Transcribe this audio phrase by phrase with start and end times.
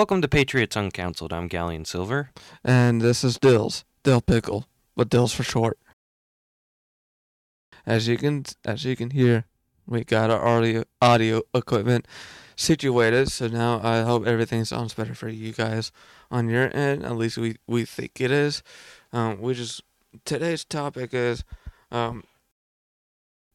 [0.00, 1.30] Welcome to Patriots Uncounseled.
[1.30, 2.30] I'm Galleon Silver.
[2.64, 4.64] And this is Dills, Dill Pickle,
[4.96, 5.78] but Dills for short.
[7.84, 9.44] As you can as you can hear,
[9.86, 12.08] we got our audio audio equipment
[12.56, 15.92] situated, so now I hope everything sounds better for you guys
[16.30, 17.04] on your end.
[17.04, 18.62] At least we we think it is.
[19.12, 19.82] Um, we just
[20.24, 21.44] today's topic is
[21.90, 22.24] um,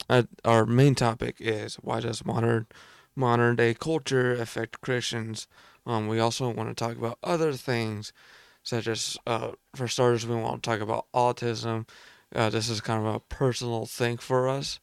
[0.07, 2.67] uh, our main topic is why does modern
[3.15, 5.47] modern day culture affect Christians?
[5.85, 8.11] Um, we also want to talk about other things,
[8.63, 11.87] such as, uh, for starters, we want to talk about autism.
[12.33, 14.79] Uh, this is kind of a personal thing for us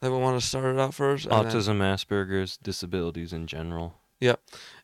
[0.00, 1.26] that we want to start it out first.
[1.26, 3.98] and then- Autism, Asperger's, disabilities in general.
[4.20, 4.40] Yep,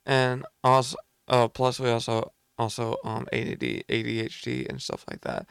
[0.06, 0.96] and also,
[1.28, 5.46] uh, plus we also also um ADD, ADHD, and stuff like that,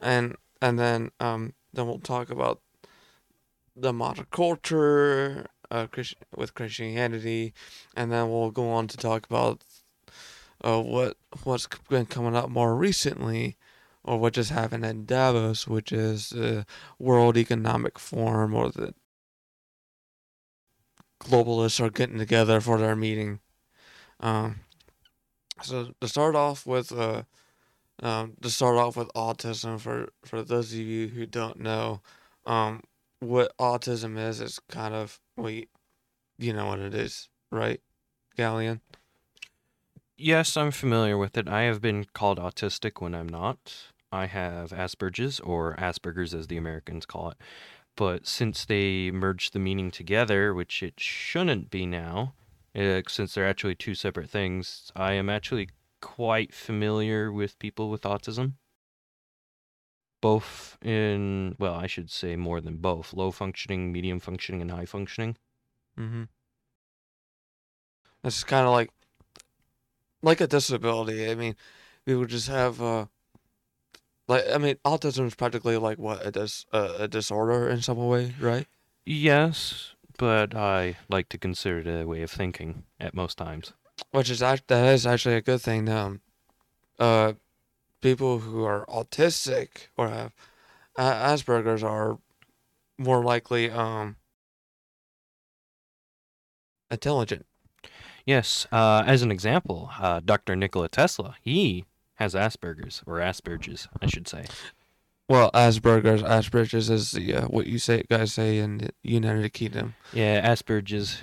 [0.00, 2.60] and and then um then we'll talk about
[3.76, 7.52] the modern culture, uh, Christ- with Christianity,
[7.96, 9.62] and then we'll go on to talk about
[10.62, 13.56] uh what what's been coming up more recently.
[14.02, 16.64] Or what just happened in Davos, which is the
[16.98, 18.94] World Economic Forum, or the
[21.22, 23.40] globalists are getting together for their meeting.
[24.20, 24.60] Um,
[25.62, 27.24] so to start off with, uh,
[28.02, 32.00] um, to start off with autism for for those of you who don't know,
[32.46, 32.82] um,
[33.20, 35.66] what autism is it's kind of well, you,
[36.38, 37.80] you know what it is, right,
[38.36, 38.80] Galleon?
[40.16, 41.48] Yes, I'm familiar with it.
[41.48, 43.74] I have been called autistic when I'm not.
[44.12, 47.38] I have Asperger's, or Asperger's as the Americans call it.
[47.96, 52.34] But since they merged the meaning together, which it shouldn't be now,
[52.74, 55.70] uh, since they're actually two separate things, I am actually
[56.00, 58.54] quite familiar with people with autism.
[60.20, 64.84] Both in, well, I should say more than both low functioning, medium functioning, and high
[64.84, 65.36] functioning.
[65.98, 66.24] Mm-hmm.
[68.24, 68.90] It's kind of like
[70.22, 71.30] like a disability.
[71.30, 71.56] I mean,
[72.04, 73.06] people just have uh,
[74.28, 77.96] like I mean, autism is practically like what a dis uh, a disorder in some
[77.96, 78.66] way, right?
[79.06, 83.72] Yes, but I like to consider it a way of thinking at most times.
[84.12, 85.88] Which is act that is actually a good thing.
[85.88, 86.20] Um,
[86.98, 87.32] uh,
[88.00, 90.32] people who are autistic or have
[90.98, 92.18] Asperger's are
[92.98, 94.16] more likely um
[96.90, 97.46] intelligent.
[98.26, 100.54] Yes, uh, as an example, uh, Dr.
[100.54, 101.84] Nikola Tesla, he
[102.14, 104.44] has Asperger's, or Asperger's, I should say.
[105.28, 109.94] Well, Asperger's, Asperger's is the uh, what you say guys say in the United Kingdom.
[110.12, 111.22] Yeah, Asperger's.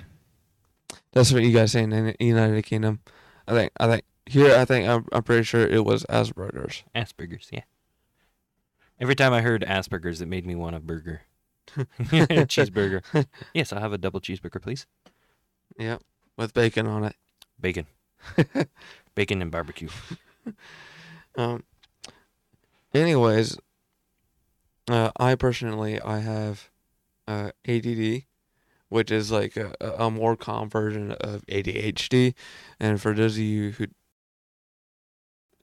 [1.12, 3.00] That's what you guys say in the United Kingdom.
[3.46, 6.84] I think I think here I think I'm, I'm pretty sure it was Asperger's.
[6.94, 7.62] Asperger's, yeah.
[9.00, 11.22] Every time I heard Asperger's, it made me want a burger.
[11.76, 13.02] cheeseburger.
[13.54, 14.86] Yes, I'll have a double cheeseburger, please.
[15.78, 16.02] Yep,
[16.36, 17.14] with bacon on it.
[17.60, 17.86] Bacon.
[19.14, 19.88] Bacon and barbecue.
[21.36, 21.64] Um.
[22.94, 23.58] Anyways,
[24.88, 26.70] uh, I personally I have
[27.26, 28.22] uh, ADD,
[28.88, 32.34] which is like a, a a more calm version of ADHD.
[32.80, 33.86] And for those of you who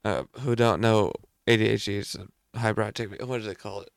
[0.06, 1.12] uh, who don't know,
[1.48, 3.26] ADHD is a hyperactivity.
[3.26, 3.90] What do they call it?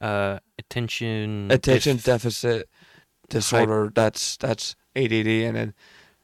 [0.00, 1.50] Uh, attention.
[1.50, 2.68] Attention def- deficit
[3.30, 3.90] disorder.
[3.94, 5.74] That's that's ADD, and then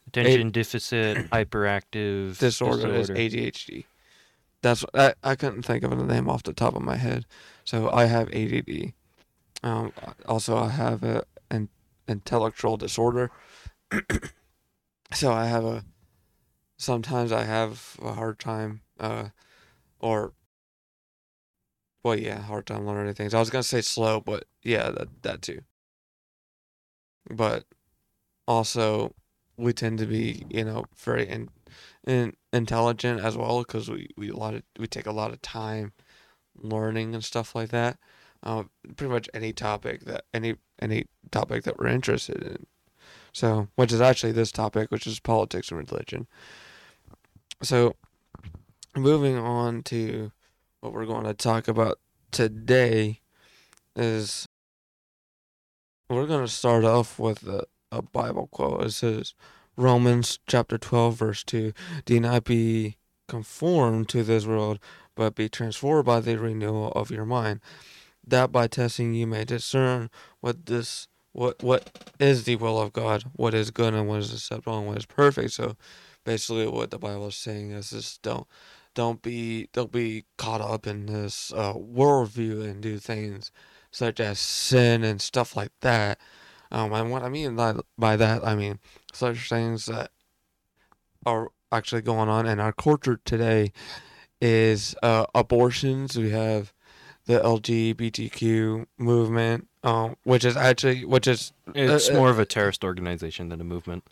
[0.07, 3.85] attention deficit hyperactive disorder, is ADHD.
[4.61, 7.25] That's I, I couldn't think of a name off the top of my head.
[7.63, 8.93] So I have ADD.
[9.63, 9.93] Um,
[10.27, 11.69] also I have a an
[12.07, 13.31] intellectual disorder.
[15.13, 15.85] so I have a
[16.81, 19.29] sometimes I have a hard time uh
[19.99, 20.33] or
[22.03, 23.33] well yeah, hard time learning things.
[23.33, 25.61] I was gonna say slow, but yeah, that that too.
[27.29, 27.65] But
[28.47, 29.13] also
[29.57, 31.49] we tend to be, you know, very in,
[32.07, 35.41] in, intelligent as well because we, we a lot of we take a lot of
[35.41, 35.93] time
[36.57, 37.97] learning and stuff like that.
[38.43, 38.63] Uh,
[38.97, 42.65] pretty much any topic that any any topic that we're interested in.
[43.33, 46.27] So, which is actually this topic, which is politics and religion.
[47.63, 47.95] So,
[48.95, 50.31] moving on to
[50.79, 51.99] what we're going to talk about
[52.31, 53.19] today
[53.95, 54.47] is
[56.09, 58.83] we're going to start off with a, a Bible quote.
[58.83, 59.35] It says,
[59.77, 61.71] Romans chapter 12, verse 2
[62.05, 62.97] Do not be
[63.27, 64.79] conformed to this world,
[65.15, 67.59] but be transformed by the renewal of your mind,
[68.25, 70.09] that by testing you may discern
[70.39, 74.33] what this what what is the will of God, what is good and what is
[74.33, 75.51] acceptable and what is perfect.
[75.51, 75.75] So
[76.23, 78.47] basically what the Bible is saying is just don't
[78.93, 83.51] don't be don't be caught up in this uh, worldview and do things
[83.91, 86.17] such as sin and stuff like that.
[86.71, 88.79] Um, and what I mean by, by that, I mean
[89.13, 90.11] such things that
[91.25, 93.71] are actually going on in our culture today
[94.39, 96.17] is uh, abortions.
[96.17, 96.73] We have
[97.25, 102.83] the LGBTQ movement, um, which is actually which is It's uh, more of a terrorist
[102.83, 104.03] organization than a movement.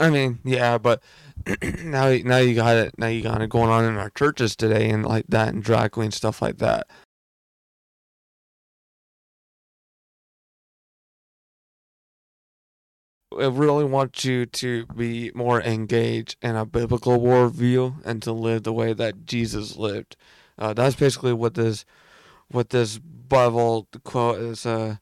[0.00, 1.02] I mean, yeah, but
[1.62, 4.90] now now you got it now you got it going on in our churches today
[4.90, 6.88] and like that and drag queen stuff like that.
[13.38, 18.64] I really want you to be more engaged in a biblical worldview and to live
[18.64, 20.16] the way that Jesus lived.
[20.58, 21.84] Uh, that's basically what this
[22.50, 24.96] what this Bible quote is uh,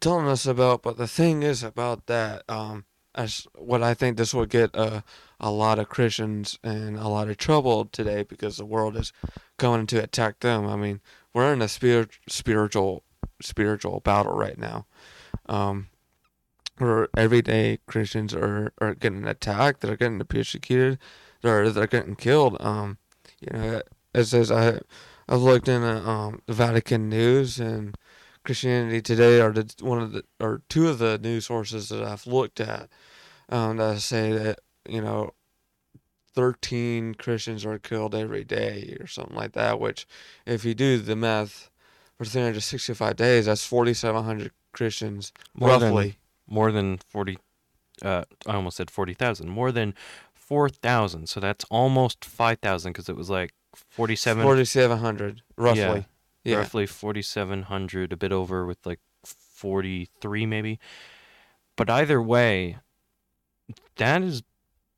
[0.00, 0.82] telling us about.
[0.82, 5.02] But the thing is about that, um, as what I think this would get uh,
[5.38, 9.12] a lot of Christians in a lot of trouble today because the world is
[9.56, 10.66] going to attack them.
[10.66, 11.00] I mean,
[11.34, 13.04] we're in a spirit, spiritual
[13.42, 14.86] spiritual battle right now.
[15.46, 15.88] Um,
[16.78, 20.98] where everyday Christians are, are getting attacked, they're getting persecuted,
[21.42, 22.56] they're they're getting killed.
[22.60, 22.98] Um,
[23.40, 23.82] you know,
[24.14, 24.80] it says I
[25.28, 27.96] I've looked in uh, um the Vatican News and
[28.50, 32.26] Christianity Today are the one of the or two of the news sources that I've
[32.26, 32.88] looked at
[33.48, 34.58] um, that say that
[34.88, 35.30] you know.
[36.36, 39.80] 13 Christians are killed every day, or something like that.
[39.80, 40.06] Which,
[40.46, 41.70] if you do the math
[42.16, 46.18] for 365 days, that's 4,700 Christians, More than- roughly.
[46.46, 47.36] more than 40
[48.02, 49.92] uh i almost said 40,000 more than
[50.32, 55.80] 4,000 so that's almost 5,000 because it was like 47 4,700, roughly.
[55.80, 56.02] Yeah.
[56.58, 60.78] Roughly 4,700 a bit over with like 43 maybe
[61.76, 62.78] but either way
[63.96, 64.42] that is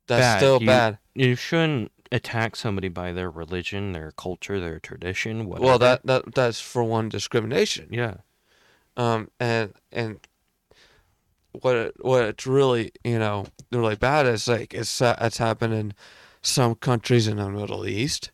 [0.07, 0.37] That's bad.
[0.39, 0.97] still You- bad.
[1.13, 6.35] you shouldn't attack somebody by their religion their culture their tradition whatever Well, that, that
[6.35, 7.87] that's for one discrimination.
[7.91, 8.17] yeah
[8.95, 10.19] Um, and and
[11.61, 15.73] what it, what it's really you know really bad is like it's uh, it's happened
[15.73, 15.93] in
[16.41, 18.31] some countries in the Middle East,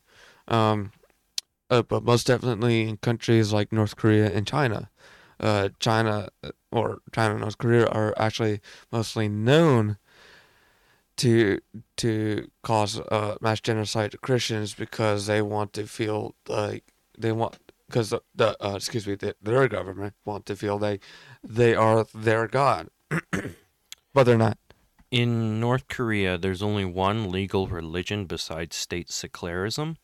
[0.47, 0.91] um,
[1.69, 4.89] uh, but most definitely in countries like North Korea and China.
[5.39, 8.59] Uh, China uh, or China and North Korea are actually
[8.91, 9.97] mostly known
[11.17, 11.59] to
[11.97, 16.83] to cause uh, mass genocide to Christians because they want to feel like
[17.17, 17.57] they want
[17.87, 20.99] because the, the uh, excuse me the, their government want to feel they
[21.43, 22.89] they are their god,
[24.13, 24.57] but they're not.
[25.11, 29.97] in north korea there's only one legal religion besides state secularism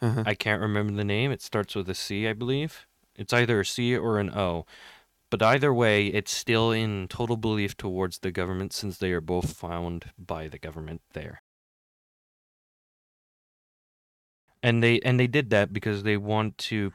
[0.00, 0.22] Uh-huh.
[0.26, 1.30] I can't remember the name.
[1.30, 2.86] It starts with a C, I believe.
[3.16, 4.64] It's either a C or an O.
[5.30, 9.52] But either way, it's still in total belief towards the government since they are both
[9.52, 11.42] found by the government there.
[14.62, 16.92] And they and they did that because they want to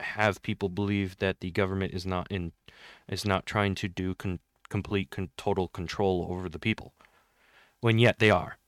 [0.00, 2.52] have people believe that the government is not in
[3.08, 6.94] is not trying to do con- complete con- total control over the people.
[7.80, 8.58] When yet they are.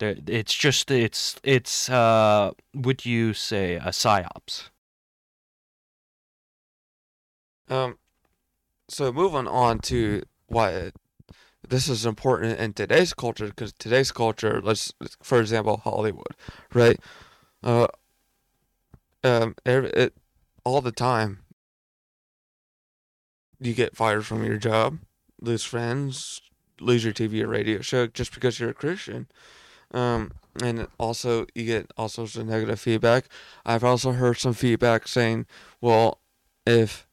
[0.00, 4.70] It's just it's it's uh would you say a psyops?
[7.68, 7.98] Um,
[8.88, 10.92] so moving on to why
[11.68, 16.34] this is important in today's culture, because today's culture, let's for example Hollywood,
[16.72, 16.98] right?
[17.62, 17.88] Uh,
[19.24, 20.14] um, every, it,
[20.64, 21.40] all the time,
[23.60, 24.98] you get fired from your job,
[25.40, 26.40] lose friends,
[26.80, 29.26] lose your TV or radio show just because you're a Christian.
[29.92, 33.28] Um, and also you get all sorts of negative feedback.
[33.64, 35.46] I've also heard some feedback saying,
[35.80, 36.20] well,
[36.66, 37.06] if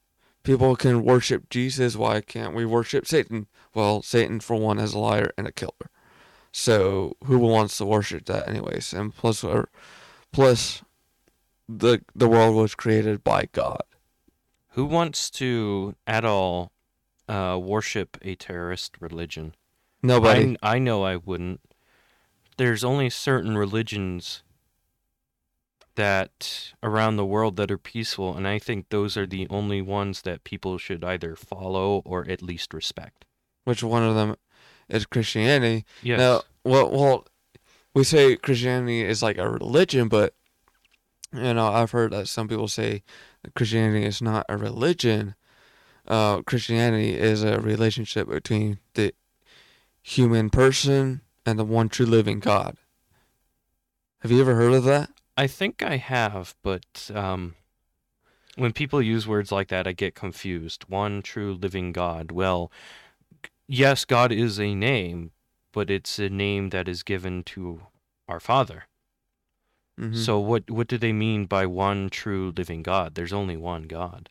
[0.43, 3.47] people can worship Jesus, why can't we worship Satan?
[3.73, 5.91] Well, Satan, for one, is a liar and a killer.
[6.51, 8.93] So who wants to worship that, anyways?
[8.93, 9.69] And plus, or,
[10.31, 10.81] plus,
[11.67, 13.83] the the world was created by God.
[14.69, 16.71] Who wants to at all
[17.27, 19.55] uh worship a terrorist religion?
[20.01, 20.55] Nobody.
[20.61, 21.59] I I know I wouldn't.
[22.57, 24.43] There's only certain religions
[25.95, 30.23] that around the world that are peaceful and I think those are the only ones
[30.23, 33.25] that people should either follow or at least respect.
[33.63, 34.35] Which one of them
[34.89, 35.85] is Christianity?
[36.03, 36.19] Yes.
[36.19, 37.27] Now, well, well,
[37.93, 40.33] we say Christianity is like a religion, but
[41.33, 43.03] you know, I've heard that some people say
[43.55, 45.35] Christianity is not a religion.
[46.07, 49.13] Uh, Christianity is a relationship between the
[50.01, 52.77] human person and the one true living God.
[54.19, 55.11] Have you ever heard of that?
[55.37, 57.55] I think I have, but um,
[58.55, 60.85] when people use words like that, I get confused.
[60.87, 62.31] One true living God.
[62.31, 62.71] Well,
[63.67, 65.31] yes, God is a name,
[65.71, 67.81] but it's a name that is given to
[68.27, 68.85] our Father.
[69.99, 70.15] Mhm.
[70.15, 73.15] So what what do they mean by one true living God?
[73.15, 74.29] There's only one God.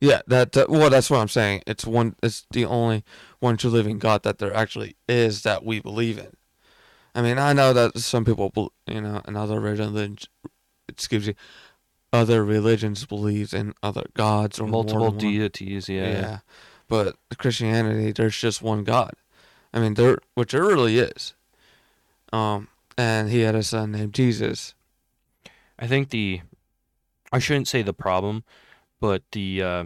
[0.00, 1.62] Yeah, that, well, that's what I'm saying.
[1.66, 2.16] It's one.
[2.22, 3.04] It's the only
[3.38, 6.32] one true living God that there actually is that we believe in.
[7.14, 10.26] I mean, I know that some people, you know, in other religions,
[10.88, 11.34] excuse me,
[12.12, 16.10] other religions believes in other gods or Multiple deities, yeah.
[16.10, 16.38] Yeah.
[16.88, 19.12] But Christianity, there's just one God.
[19.72, 21.34] I mean, there, which there really is.
[22.32, 24.74] Um, and he had a son named Jesus.
[25.78, 26.40] I think the
[27.32, 28.44] I shouldn't say the problem,
[29.00, 29.84] but the uh,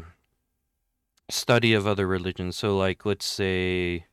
[1.31, 2.57] study of other religions.
[2.57, 4.07] So, like, let's say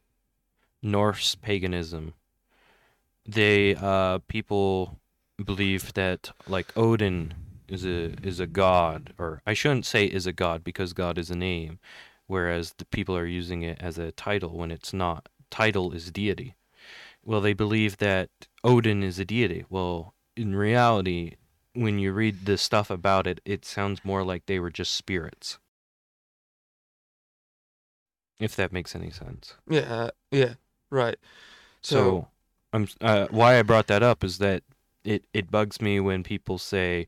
[0.81, 2.13] Norse paganism.
[3.27, 4.99] They uh, people
[5.43, 7.33] believe that like Odin
[7.67, 11.29] is a is a god, or I shouldn't say is a god because God is
[11.29, 11.79] a name,
[12.27, 15.29] whereas the people are using it as a title when it's not.
[15.49, 16.55] Title is deity.
[17.23, 18.29] Well, they believe that
[18.63, 19.65] Odin is a deity.
[19.69, 21.35] Well, in reality,
[21.73, 25.59] when you read the stuff about it, it sounds more like they were just spirits.
[28.39, 29.55] If that makes any sense.
[29.69, 30.55] Yeah, yeah,
[30.89, 31.17] right.
[31.81, 32.27] So, So,
[32.73, 34.63] I'm uh, why I brought that up is that
[35.03, 37.07] it it bugs me when people say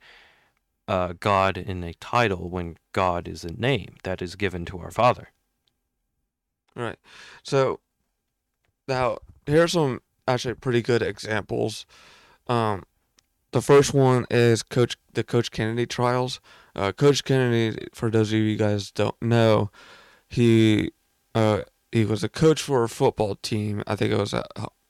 [0.88, 4.92] uh, God in a title when God is a name that is given to our
[4.92, 5.30] Father.
[6.76, 6.98] right.
[7.44, 7.80] So,
[8.88, 11.86] now here are some actually pretty good examples.
[12.48, 12.84] Um,
[13.54, 16.42] the first one is Coach the Coach Kennedy trials.
[16.76, 19.72] Uh, Coach Kennedy, for those of you guys don't know,
[20.28, 20.92] he
[21.34, 23.84] uh he was a coach for a football team.
[23.88, 24.44] I think it was a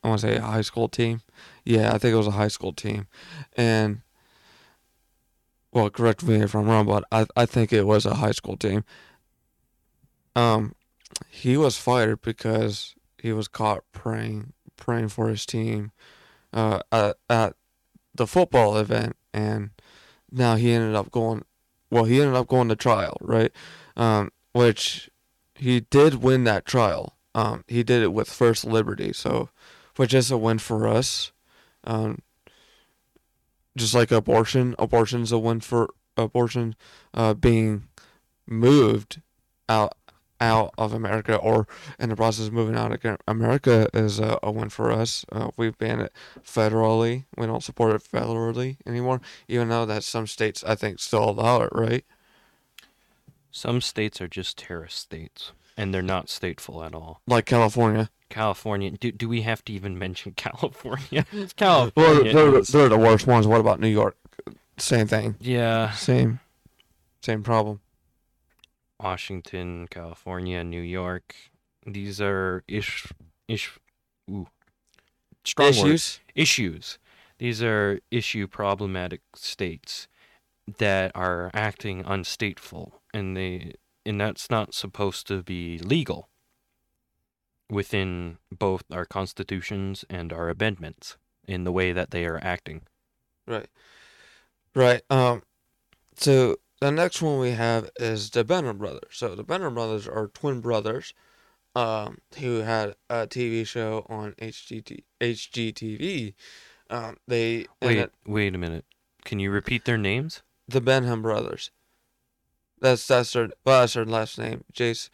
[0.04, 1.22] I want to say a high school team.
[1.64, 3.08] Yeah, I think it was a high school team,
[3.56, 4.02] and
[5.72, 8.58] well, correct me if I'm wrong, but I I think it was a high school
[8.58, 8.84] team.
[10.36, 10.74] Um,
[11.30, 15.92] he was fired because he was caught praying praying for his team,
[16.54, 17.56] uh, at, at
[18.14, 19.72] the football event, and
[20.32, 21.46] now he ended up going.
[21.90, 23.52] Well, he ended up going to trial, right?
[23.96, 25.10] Um, which
[25.56, 27.18] he did win that trial.
[27.36, 29.50] Um, he did it with First Liberty, so
[29.96, 31.32] which is a win for us.
[31.84, 32.20] Um,
[33.76, 36.76] just like abortion, abortion's a win for abortion
[37.14, 37.88] uh, being
[38.46, 39.22] moved
[39.68, 39.96] out
[40.42, 41.68] out of America or
[42.00, 45.26] in the process of moving out of America is a, a win for us.
[45.32, 46.14] Uh, we've banned it
[46.46, 47.24] federally.
[47.38, 51.62] We don't support it federally anymore, even though that some states I think still allow
[51.62, 52.04] it, right?
[53.52, 57.22] Some states are just terrorist states, and they're not stateful at all.
[57.28, 58.10] Like California.
[58.30, 58.90] California.
[58.92, 61.26] Do, do we have to even mention California?
[61.34, 62.34] Well, California.
[62.34, 63.46] they're, is- they're the worst ones.
[63.48, 64.18] What about New York?
[64.78, 65.36] Same thing.
[65.40, 65.92] yeah.
[65.92, 66.40] Same.
[67.22, 67.80] Same problem.
[69.04, 71.36] Washington, California, New York.
[71.86, 73.12] These are ish,
[73.48, 73.78] ish,
[74.32, 74.48] ooh,
[75.44, 75.70] strong.
[75.70, 76.20] Issues.
[76.34, 77.00] issues.
[77.38, 80.08] These are issue problematic states
[80.78, 83.74] that are acting unstateful, and they
[84.06, 86.30] and that's not supposed to be legal
[87.70, 91.18] within both our constitutions and our amendments
[91.48, 92.82] in the way that they are acting.
[93.48, 93.68] Right.
[94.76, 95.02] Right.
[95.10, 95.44] Um.
[96.16, 99.12] So the next one we have is the Benner brothers.
[99.12, 101.14] So the Benner brothers are twin brothers,
[101.76, 106.34] um, who had a TV show on HGT HGTV.
[106.90, 108.84] Um, they Wait, it- wait a minute.
[109.24, 110.42] Can you repeat their names?
[110.68, 111.72] the Benham brothers.
[112.82, 114.66] That's that's their well, that's their last name.
[114.74, 115.10] Jace,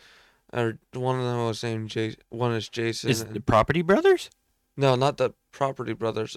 [0.52, 2.16] or one of them was named Jace.
[2.30, 3.12] One is Jason.
[3.12, 4.32] Is and- the Property Brothers?
[4.76, 6.36] no, not the property brothers.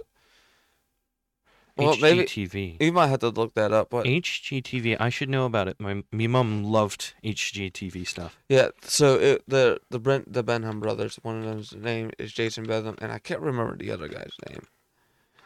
[1.76, 2.82] Well, maybe HGTV.
[2.82, 4.96] you might have to look that up, but HGTV.
[5.00, 5.80] I should know about it.
[5.80, 8.38] My my mom loved HGTV stuff.
[8.48, 8.68] yeah.
[8.82, 11.18] So it, the the Brent the Benham brothers.
[11.22, 14.66] One of them's name is Jason Benham, and I can't remember the other guy's name.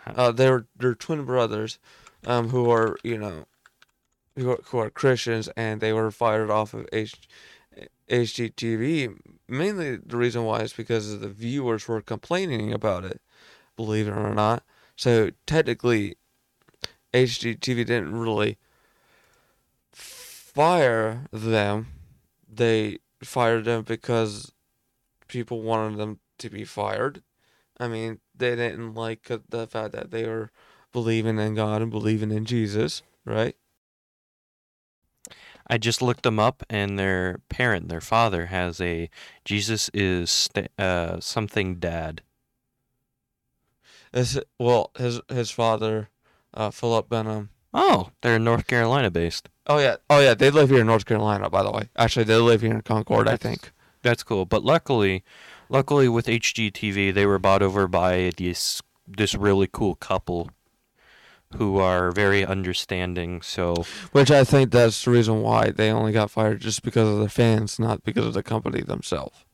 [0.07, 1.79] Uh, they're they're twin brothers,
[2.27, 3.47] um, who are you know,
[4.37, 7.15] who are, who are Christians, and they were fired off of H,
[8.11, 9.17] HGTV.
[9.49, 13.21] Mainly the reason why is because the viewers were complaining about it,
[13.77, 14.65] believe it or not.
[14.97, 16.17] So technically,
[17.13, 18.59] HGTV didn't really
[19.93, 21.89] fire them.
[22.53, 24.53] They fired them because
[25.29, 27.23] people wanted them to be fired.
[27.79, 30.51] I mean, they didn't like the fact that they were
[30.93, 33.55] believing in God and believing in Jesus, right?
[35.69, 39.11] I just looked them up, and their parent, their father, has a
[39.45, 42.23] Jesus is sta- uh, something dad.
[44.17, 46.09] His, well, his his father,
[46.55, 47.51] uh, Philip Benham.
[47.75, 49.51] Oh, they're North Carolina based.
[49.67, 51.91] Oh yeah, oh yeah, they live here in North Carolina, by the way.
[51.97, 53.73] Actually, they live here in Concord, I think.
[54.01, 54.47] That's cool.
[54.47, 55.23] But luckily,
[55.69, 60.51] luckily with HGTV, they were bought over by this this really cool couple
[61.57, 63.43] who are very understanding.
[63.43, 67.19] So Which I think that's the reason why they only got fired, just because of
[67.19, 69.45] the fans, not because of the company themselves.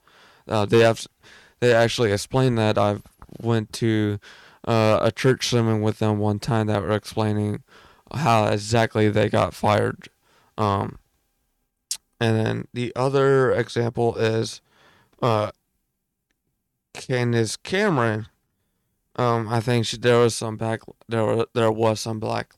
[0.46, 1.04] Uh, they have,
[1.58, 2.78] they actually explained that.
[2.78, 3.02] I've
[3.40, 4.20] went to
[4.66, 7.62] uh, a church sermon with them one time that were explaining
[8.14, 10.08] how exactly they got fired.
[10.58, 10.98] Um,
[12.20, 14.60] and then the other example is
[15.20, 15.50] uh,
[16.94, 18.28] Candace Cameron.
[19.16, 22.54] Um, I think she, there was some back there were, there was some black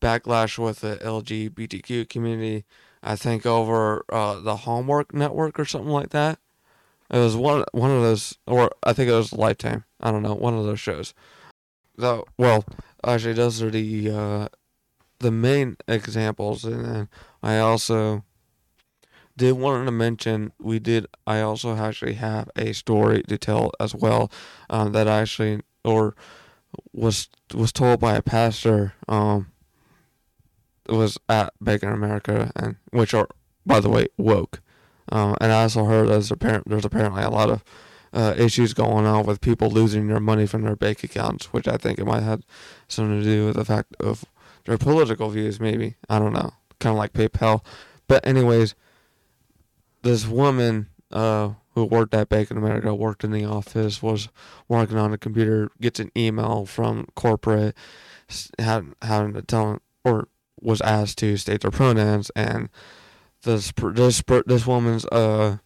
[0.00, 2.64] backlash with the LGBTQ community.
[3.02, 6.38] I think over uh, the Hallmark Network or something like that.
[7.10, 9.84] It was one one of those, or I think it was Lifetime.
[10.00, 11.12] I don't know, one of those shows.
[11.96, 12.64] Well,
[13.04, 14.48] actually, those are the uh,
[15.18, 17.08] the main examples, and then
[17.42, 18.24] I also
[19.36, 21.06] did want to mention we did.
[21.26, 24.30] I also actually have a story to tell as well
[24.68, 26.14] um, that I actually or
[26.92, 28.94] was was told by a pastor.
[29.08, 29.48] Um,
[30.88, 33.28] was at Bank of America, and which are
[33.64, 34.60] by the way woke.
[35.10, 37.64] Um, and I also heard there's apparent there's apparently a lot of
[38.12, 41.76] uh, issues going on with people losing their money from their bank accounts, which I
[41.76, 42.42] think it might have
[42.88, 44.24] something to do with the fact of
[44.64, 45.60] their political views.
[45.60, 47.64] Maybe I don't know, kind of like PayPal.
[48.06, 48.74] But anyways,
[50.02, 54.28] this woman uh, who worked at Bank of America, worked in the office, was
[54.68, 57.76] working on a computer, gets an email from corporate,
[58.58, 58.94] having,
[59.34, 60.28] to tell or
[60.60, 62.68] was asked to state their pronouns, and
[63.42, 65.58] this this this woman's uh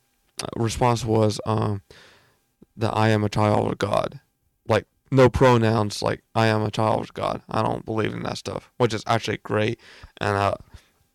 [0.56, 1.82] response was um
[2.76, 4.20] that I am a child of God,
[4.68, 7.42] like no pronouns, like I am a child of God.
[7.48, 9.80] I don't believe in that stuff, which is actually great,
[10.20, 10.54] and uh,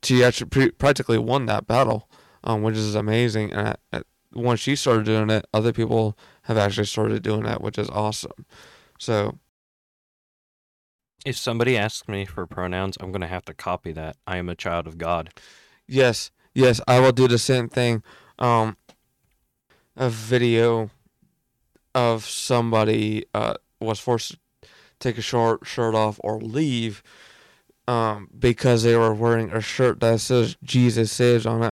[0.04, 2.10] she actually pre- practically won that battle,
[2.44, 3.52] um, which is amazing.
[3.54, 4.02] And uh,
[4.34, 8.46] once she started doing it, other people have actually started doing that, which is awesome.
[8.98, 9.38] So
[11.26, 14.18] if somebody asks me for pronouns, I'm going to have to copy that.
[14.26, 15.32] I am a child of God.
[15.88, 18.04] Yes, yes, I will do the same thing.
[18.40, 18.78] Um,
[19.96, 20.90] a video
[21.94, 27.04] of somebody uh, was forced to take a short shirt off or leave
[27.88, 31.72] um, because they were wearing a shirt that says Jesus saves on it.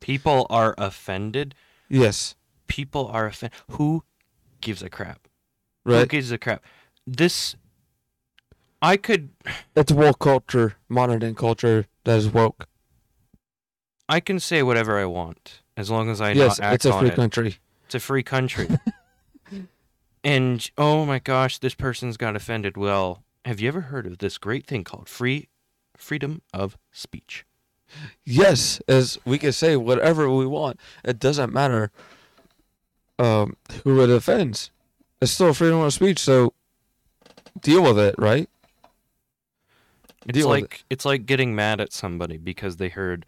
[0.00, 1.54] People are offended.
[1.88, 2.34] Yes.
[2.66, 3.56] People are offended.
[3.70, 4.02] Who
[4.60, 5.28] gives a crap?
[5.84, 6.00] Right.
[6.00, 6.62] Who gives a crap?
[7.06, 7.56] this
[8.80, 9.30] I could
[9.76, 12.66] It's woke culture, modern culture that is woke.
[14.08, 16.98] I can say whatever I want as long as I yes, not act it's a
[16.98, 17.58] free it.
[17.92, 17.96] Country.
[17.96, 19.66] It's a free country.
[20.24, 22.76] and oh my gosh, this person's got offended.
[22.76, 25.48] Well, have you ever heard of this great thing called free
[25.96, 27.44] freedom of speech?
[28.24, 30.80] Yes, as we can say whatever we want.
[31.04, 31.90] It doesn't matter
[33.18, 34.70] um, who it offends.
[35.20, 36.54] It's still freedom of speech, so
[37.60, 38.48] deal with it, right?
[40.26, 40.84] It's deal like it.
[40.88, 43.26] it's like getting mad at somebody because they heard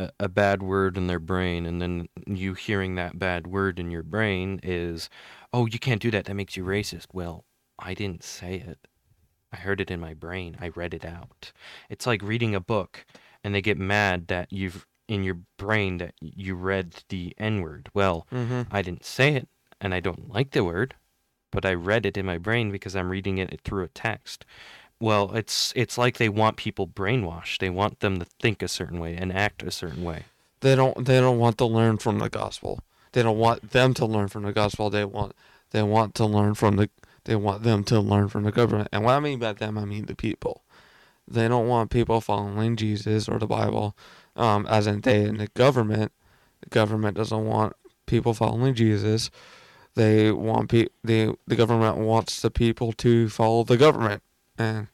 [0.00, 3.90] a, a, bad word in their brain, and then you hearing that bad word in
[3.90, 5.08] your brain is,
[5.52, 6.24] oh, you can't do that.
[6.24, 7.06] That makes you racist.
[7.12, 7.44] Well,
[7.78, 8.86] I didn't say it.
[9.52, 10.56] I heard it in my brain.
[10.60, 11.52] I read it out.
[11.88, 13.04] It's like reading a book,
[13.42, 17.90] and they get mad that you've in your brain that you read the N word.
[17.92, 18.62] Well, mm-hmm.
[18.70, 19.48] I didn't say it,
[19.80, 20.94] and I don't like the word
[21.50, 24.44] but I read it in my brain because I'm reading it through a text.
[25.00, 27.58] Well, it's it's like they want people brainwashed.
[27.58, 30.24] They want them to think a certain way and act a certain way.
[30.60, 32.80] They don't they don't want to learn from the gospel.
[33.12, 34.90] They don't want them to learn from the gospel.
[34.90, 35.34] They want
[35.70, 36.90] they want to learn from the
[37.24, 38.88] they want them to learn from the government.
[38.92, 40.62] And what I mean by them, I mean the people.
[41.26, 43.96] They don't want people following Jesus or the Bible,
[44.36, 46.12] um, as in they in the government.
[46.62, 47.74] The government doesn't want
[48.06, 49.30] people following Jesus
[49.94, 54.22] they want pe- the the government wants the people to follow the government,
[54.60, 54.88] and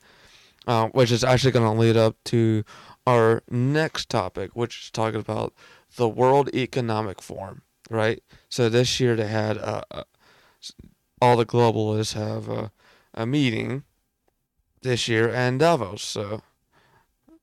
[0.66, 2.64] uh, which is actually going to lead up to
[3.06, 5.52] our next topic, which is talking about
[5.96, 7.62] the World Economic Forum.
[7.90, 8.22] Right.
[8.48, 10.02] So this year they had uh, uh,
[11.20, 12.72] all the globalists have a,
[13.14, 13.84] a meeting
[14.82, 16.02] this year in Davos.
[16.02, 16.42] So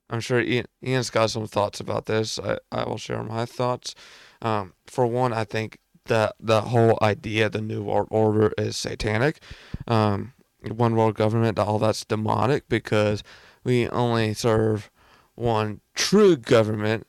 [0.10, 2.40] I'm sure Ian, Ian's got some thoughts about this.
[2.40, 3.96] I, I will share my thoughts.
[4.42, 9.42] Um, for one, I think that the whole idea the new world order is satanic
[9.88, 10.33] um,
[10.72, 13.24] one world government all that's demonic because
[13.64, 14.90] we only serve
[15.36, 17.08] one true government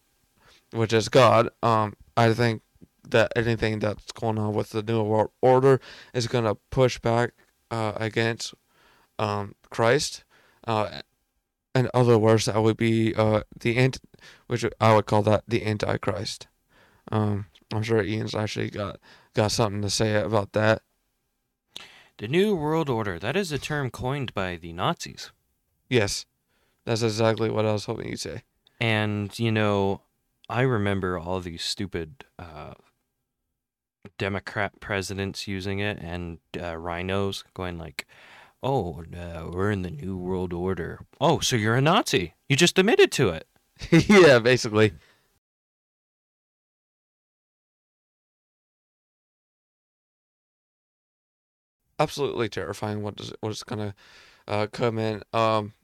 [0.73, 1.49] which is god.
[1.63, 2.63] Um, i think
[3.09, 5.81] that anything that's going on with the new world order
[6.13, 7.33] is going to push back
[7.71, 8.55] uh, against
[9.19, 10.25] um, christ.
[10.67, 11.01] Uh,
[11.75, 14.01] in other words that would be uh, the anti
[14.47, 16.49] which i would call that the antichrist.
[17.13, 18.99] Um, I'm sure Ian's actually got
[19.35, 20.83] got something to say about that.
[22.19, 23.19] The New World Order.
[23.19, 25.33] That is a term coined by the Nazis.
[25.89, 26.27] Yes,
[26.85, 28.43] that's exactly what I was hoping you'd say.
[28.81, 30.03] And you know,
[30.49, 32.75] I remember all these stupid uh,
[34.17, 38.07] Democrat presidents using it and uh, RINOs going like,
[38.63, 42.35] "Oh, uh, we're in the new world order." Oh, so you're a Nazi?
[42.49, 43.49] You just admitted to it.
[44.09, 44.93] yeah, basically.
[51.99, 53.03] Absolutely terrifying.
[53.03, 53.95] What does what's gonna
[54.49, 55.23] uh, come in?
[55.33, 55.75] Um,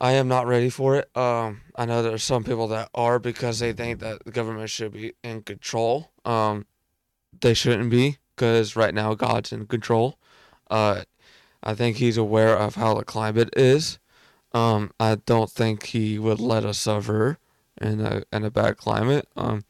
[0.00, 1.14] I am not ready for it.
[1.16, 4.92] Um, I know there's some people that are because they think that the government should
[4.92, 6.10] be in control.
[6.24, 6.66] Um,
[7.38, 10.18] they shouldn't be because right now God's in control.
[10.70, 11.02] Uh,
[11.62, 13.98] I think he's aware of how the climate is.
[14.52, 17.38] Um, I don't think he would let us suffer
[17.80, 19.28] in a in a bad climate.
[19.36, 19.64] Um,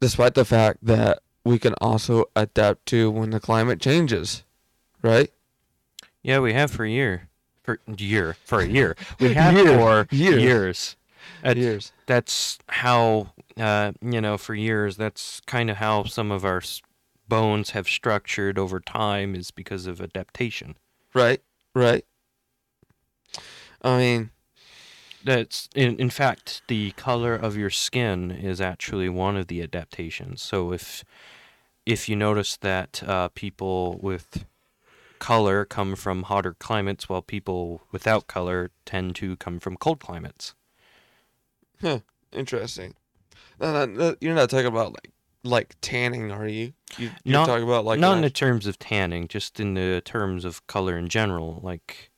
[0.00, 4.44] despite the fact that we can also adapt to when the climate changes,
[5.02, 5.30] right?
[6.22, 7.28] Yeah, we have for a year.
[7.62, 8.96] For year for a year.
[9.20, 9.78] We have Year.
[9.78, 10.42] for Years.
[10.42, 10.96] years.
[11.42, 11.92] That's, Years.
[12.06, 14.96] that's how uh, you know for years.
[14.96, 16.62] That's kind of how some of our
[17.28, 20.76] bones have structured over time is because of adaptation.
[21.14, 21.40] Right.
[21.74, 22.04] Right.
[23.82, 24.30] I mean,
[25.24, 30.42] That's in in fact the color of your skin is actually one of the adaptations.
[30.42, 31.04] So if
[31.86, 34.44] if you notice that uh, people with
[35.18, 40.54] color come from hotter climates, while people without color tend to come from cold climates.
[42.32, 42.94] interesting.
[43.60, 45.10] No, no, you're not talking about like
[45.46, 46.72] like tanning, are you?
[46.96, 50.00] you you're Not- talking about like Not in the terms of tanning, just in the
[50.04, 51.60] terms of color in general.
[51.62, 52.10] Like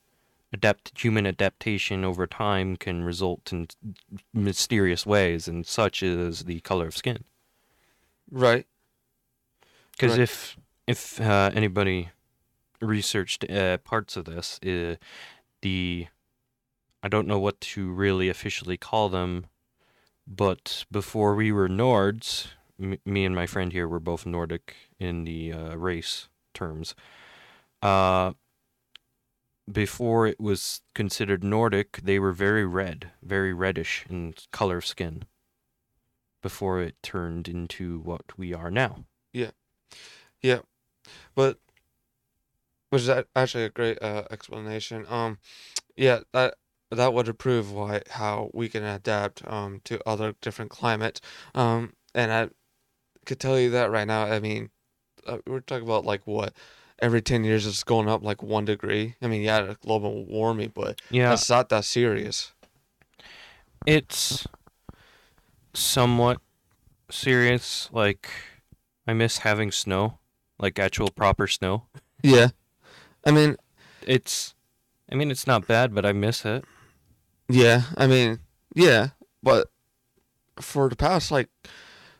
[0.53, 3.67] adapt human adaptation over time can result in
[4.33, 7.23] mysterious ways, and such is the color of skin.
[8.31, 8.65] right.
[9.97, 12.09] Because if if uh, anybody
[12.81, 14.95] researched uh, parts of this, uh,
[15.61, 16.07] the
[17.01, 19.47] I don't know what to really officially call them,
[20.27, 22.47] but before we were Nords,
[22.79, 26.95] m- me and my friend here were both Nordic in the uh, race terms.
[27.81, 28.33] Uh,
[29.71, 35.23] before it was considered Nordic, they were very red, very reddish in color of skin.
[36.41, 39.05] Before it turned into what we are now.
[39.33, 39.51] Yeah,
[41.35, 41.59] but
[42.89, 45.05] which is a- actually a great uh, explanation.
[45.09, 45.39] Um,
[45.95, 46.55] yeah, that
[46.89, 51.19] that would prove why how we can adapt um to other different climates.
[51.53, 52.49] Um, and I
[53.25, 54.23] could tell you that right now.
[54.23, 54.69] I mean,
[55.25, 56.53] uh, we're talking about like what
[56.99, 59.15] every ten years it's going up like one degree.
[59.21, 62.53] I mean, yeah, global warming, but Yeah, it's not that serious.
[63.85, 64.47] it's
[65.73, 66.39] somewhat
[67.09, 67.89] serious.
[67.91, 68.29] Like,
[69.07, 70.19] I miss having snow,
[70.59, 71.85] like actual proper snow.
[72.21, 72.49] Yeah,
[73.25, 73.57] I mean,
[74.01, 74.53] It's,
[75.11, 76.65] I mean, it's not bad, but I miss it.
[77.49, 78.39] Yeah, I mean,
[78.75, 79.09] yeah,
[79.41, 79.69] but
[80.59, 81.49] for the past like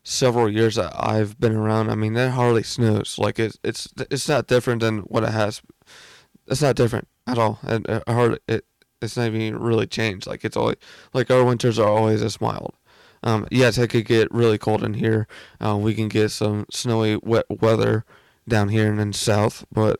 [0.04, 3.18] several years that I've been around, I mean, it hardly snows.
[3.18, 5.62] Like it's it's it's not different than what it has.
[6.48, 7.60] It's not different at all.
[7.64, 8.66] It, it hardly it
[9.02, 10.28] it's not even really changed.
[10.28, 10.78] Like it's always
[11.14, 12.74] like our winters are always as mild.
[13.24, 15.28] Um, yes, it could get really cold in here.
[15.60, 18.06] Uh, we can get some snowy, wet weather
[18.48, 20.00] down here in the south, but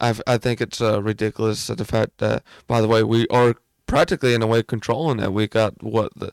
[0.00, 3.54] I I think it's uh, ridiculous that the fact that by the way we are
[3.86, 5.32] practically in a way controlling it.
[5.32, 6.32] We got what the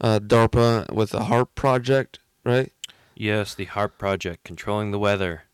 [0.00, 2.72] uh, DARPA with the HAARP project, right?
[3.14, 5.44] Yes, the HAARP project, controlling the weather.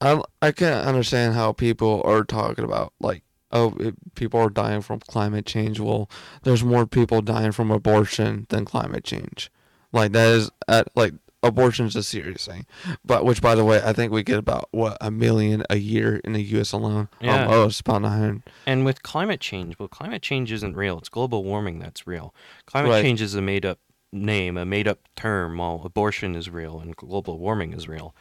[0.00, 4.82] I I can't understand how people are talking about like oh it, people are dying
[4.82, 5.80] from climate change.
[5.80, 6.08] Well,
[6.42, 9.50] there's more people dying from abortion than climate change.
[9.92, 12.66] Like that is at like abortion's a serious thing.
[13.04, 16.16] But which by the way, I think we get about what a million a year
[16.24, 16.72] in the U.S.
[16.72, 17.08] alone.
[17.20, 17.44] Yeah.
[17.46, 18.42] Um, oh, about nine.
[18.66, 20.98] And with climate change, well, climate change isn't real.
[20.98, 22.34] It's global warming that's real.
[22.66, 23.02] Climate Right.
[23.02, 23.78] change is a made up
[24.12, 28.14] name, a made up term, while abortion is real and global warming is real.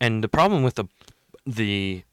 [0.00, 0.86] And the problem with the,
[1.44, 2.04] the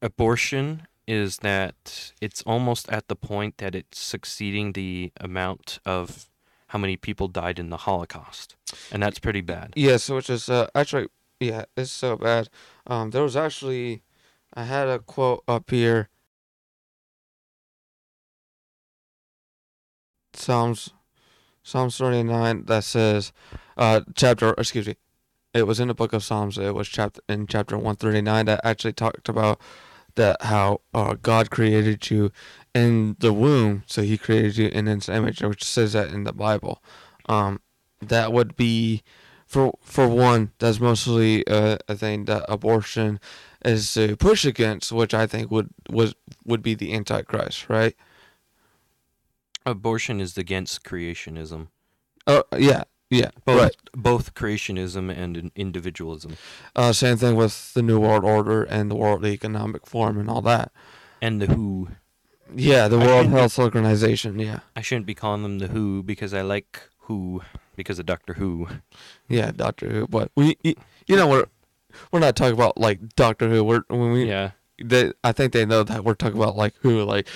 [0.00, 6.30] abortion is that it's almost at the point that it's succeeding the amount of
[6.68, 8.56] how many people died in the Holocaust.
[8.90, 9.74] And that's pretty bad.
[9.76, 12.48] Yes, which is uh, actually yeah, it's so bad.
[12.86, 14.02] Um, there was actually
[14.54, 16.08] I had a quote up here.
[20.34, 20.90] Psalms,
[21.62, 23.32] Psalms thirty nine that says,
[23.76, 24.96] uh, chapter excuse me,
[25.52, 26.56] it was in the book of Psalms.
[26.56, 29.60] It was chapter in chapter one thirty nine that actually talked about
[30.16, 32.30] that how uh, God created you
[32.74, 36.32] in the womb, so He created you in His image, which says that in the
[36.32, 36.82] Bible.
[37.28, 37.60] Um,
[38.00, 39.02] that would be
[39.46, 43.20] for for one, that's mostly uh, a thing that abortion
[43.64, 47.94] is to push against, which I think would was would be the Antichrist, right?
[49.66, 51.68] Abortion is against creationism.
[52.26, 53.76] Oh yeah, yeah, Both, right.
[53.94, 56.36] both creationism and individualism.
[56.74, 60.42] Uh, same thing with the New World Order and the World Economic Forum and all
[60.42, 60.72] that.
[61.20, 61.88] And the WHO.
[62.54, 64.38] Yeah, the World Health Organization.
[64.38, 67.42] Yeah, I shouldn't be calling them the WHO because I like Who
[67.76, 68.68] because of Doctor Who.
[69.28, 70.06] yeah, Doctor Who.
[70.06, 71.46] But we, you know, we're
[72.10, 73.62] we're not talking about like Doctor Who.
[73.64, 74.50] We're when we, Yeah.
[74.82, 77.26] they, I think they know that we're talking about like who, like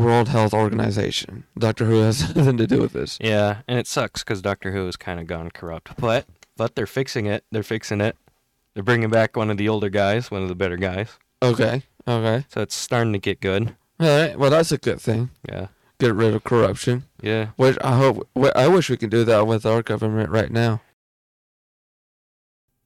[0.00, 1.44] World Health Organization.
[1.58, 3.18] Doctor Who has nothing to do with this.
[3.20, 5.92] Yeah, and it sucks because Doctor Who has kind of gone corrupt.
[5.98, 7.44] But but they're fixing it.
[7.50, 8.16] They're fixing it.
[8.74, 11.08] They're bringing back one of the older guys, one of the better guys.
[11.42, 13.74] Okay, okay, So it's starting to get good.
[13.98, 14.38] all right.
[14.38, 15.30] Well, that's a good thing.
[15.48, 15.68] Yeah.
[15.98, 17.04] Get rid of corruption.
[17.20, 17.48] Yeah.
[17.56, 18.28] Which I hope.
[18.38, 20.80] wh- I wish we could do that with our government right now.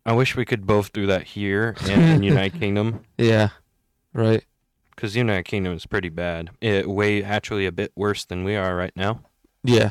[0.07, 3.50] I wish we could both do that here and in the United Kingdom Yeah,
[4.12, 4.44] right.
[4.95, 6.51] Because United Kingdom is pretty bad.
[6.61, 9.21] It way actually a bit worse than we are right now.
[9.63, 9.91] Yeah.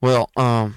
[0.00, 0.74] Well, um,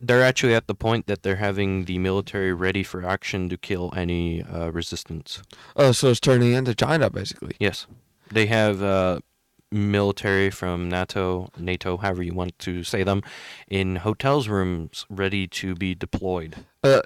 [0.00, 3.92] They're actually at the point that they're having the military ready for action to kill
[3.96, 5.42] any uh, resistance.
[5.76, 7.56] oh, so it's turning into China basically.
[7.58, 7.86] Yes,
[8.30, 9.20] they have uh,
[9.72, 13.22] military from NATO, NATO, however you want to say them,
[13.68, 16.64] in hotels rooms ready to be deployed.
[16.82, 17.02] Uh,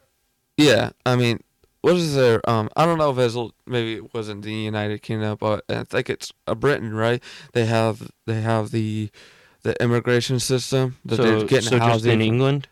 [0.56, 0.90] yeah.
[1.04, 1.40] I mean,
[1.84, 2.40] what is there?
[2.48, 6.08] Um, I don't know if it's maybe it wasn't the United Kingdom, but I think
[6.08, 7.22] it's a Britain, right?
[7.52, 9.10] They have they have the
[9.62, 12.68] the immigration system that they're getting so just in England,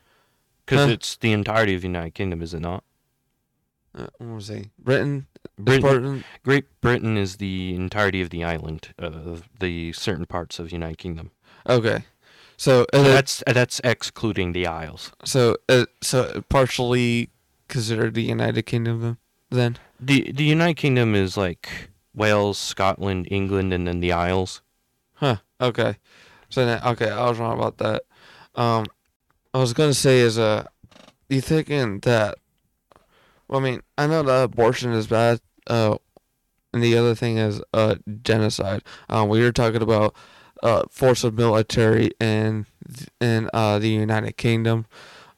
[0.64, 0.92] because Huh?
[0.92, 2.84] it's the entirety of the United Kingdom, is it not?
[3.94, 4.70] uh, what was he?
[4.78, 5.26] Britain.
[5.58, 6.24] Britain, Britain.
[6.42, 11.32] Great Britain is the entirety of the island, of the certain parts of United Kingdom.
[11.68, 12.04] Okay.
[12.56, 15.12] So and it, That's that's excluding the Isles.
[15.24, 17.28] so uh, so partially
[17.72, 19.18] considered the United Kingdom
[19.50, 19.78] then.
[19.98, 24.60] The The United Kingdom is like Wales, Scotland, England, and then the Isles.
[25.14, 25.36] Huh.
[25.60, 25.96] Okay.
[26.50, 28.02] So then, okay, I was wrong about that.
[28.54, 28.84] Um,
[29.54, 30.66] I was gonna say is uh,
[31.28, 32.36] you thinking that?
[33.48, 35.40] Well, I mean, I know that abortion is bad.
[35.66, 35.96] Uh,
[36.72, 38.82] and the other thing is uh genocide.
[39.08, 40.14] Um, we were talking about
[40.62, 42.66] uh force of military in
[43.20, 44.86] in uh the United Kingdom.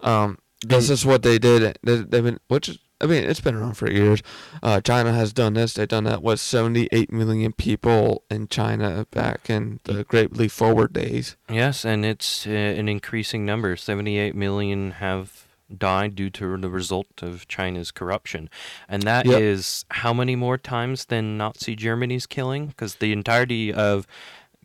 [0.01, 1.79] Um, this is what they did.
[1.83, 2.79] They, they've been which.
[3.01, 4.23] I mean, it's been around for years.
[4.63, 5.75] Uh, China has done this.
[5.75, 10.93] They've done that with 78 million people in China back in the Great Leap Forward
[10.93, 11.37] days.
[11.51, 13.77] Yes, and it's uh, an increasing number.
[13.77, 18.49] 78 million have died due to the result of China's corruption.
[18.89, 19.97] And that is Yep.
[19.99, 22.69] how many more times than Nazi Germany's killing?
[22.69, 24.07] Because the entirety of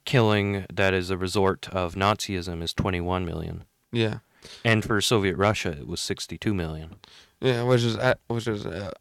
[0.06, 3.64] killing that is a resort of Nazism is 21 million.
[3.92, 4.20] Yeah,
[4.64, 6.96] And for Soviet Russia, it was 62 million.
[7.42, 8.92] yeah, which is uh, which is uh,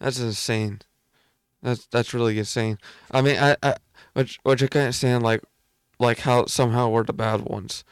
[0.00, 0.80] that's insane.
[1.62, 2.78] That's that's really insane.
[3.10, 3.76] I mean, I, I
[4.14, 5.42] which which I can't stand like
[5.98, 7.84] like how somehow we're the bad ones.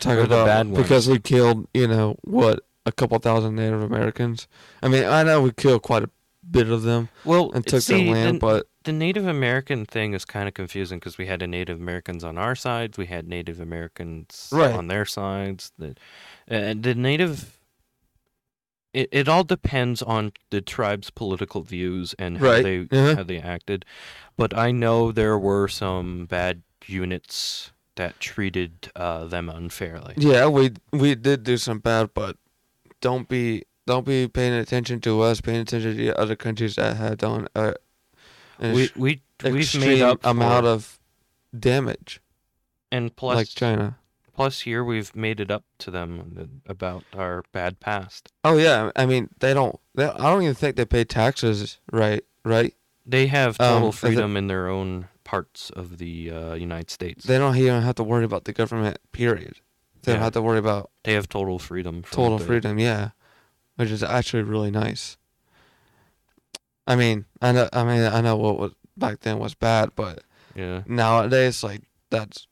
[0.00, 3.82] Talking We're the about bad because we killed you know what a couple thousand Native
[3.82, 4.48] Americans.
[4.82, 6.10] I mean, I know we killed quite a
[6.48, 10.24] bit of them Well, and took see, their land, but the Native American thing is
[10.24, 13.60] kind of confusing because we had the Native Americans on our sides, we had Native
[13.60, 14.72] Americans Right.
[14.74, 15.72] on their sides.
[15.78, 15.94] The,
[16.48, 17.58] and the Native,
[18.92, 23.16] it, it all depends on the tribe's political views and how Right, they uh-huh.
[23.16, 23.84] how they acted.
[24.36, 30.14] But I know there were some bad units that treated uh, them unfairly.
[30.16, 32.36] Yeah, we we did do some bad, but
[33.00, 36.96] don't be don't be paying attention to us, paying attention to the other countries that
[36.96, 37.72] had done uh,
[38.62, 40.98] We we we've made up amount of
[41.58, 42.20] damage,
[42.90, 43.98] and plus like China.
[44.34, 48.32] plus here we've made it up to them about our bad past.
[48.44, 49.78] Oh yeah, I mean they don't.
[49.94, 52.24] They, I don't even think they pay taxes right.
[52.44, 52.74] Right?
[53.04, 57.24] They have Um, total it- freedom in their own parts of the uh, United States.
[57.24, 58.98] They don't even have to worry about the government.
[59.12, 59.56] Period.
[60.02, 62.02] They don't have to worry about They have total freedom.
[62.10, 62.78] total freedom.
[62.78, 63.10] Yeah,
[63.76, 65.16] which is actually really nice.
[66.86, 67.68] I mean, I know.
[67.72, 70.22] I mean, I know what was back then was bad, but
[70.54, 70.82] Yeah.
[70.86, 72.46] nowadays like that's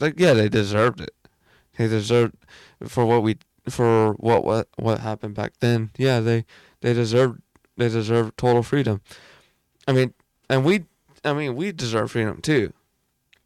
[0.00, 1.14] like yeah they deserved it
[1.76, 2.34] they deserved
[2.88, 3.36] for what we
[3.68, 6.44] for what what what happened back then yeah they
[6.80, 7.40] they deserved
[7.76, 9.00] they deserve total freedom
[9.86, 10.12] i mean
[10.48, 10.84] and we
[11.24, 12.72] i mean we deserve freedom too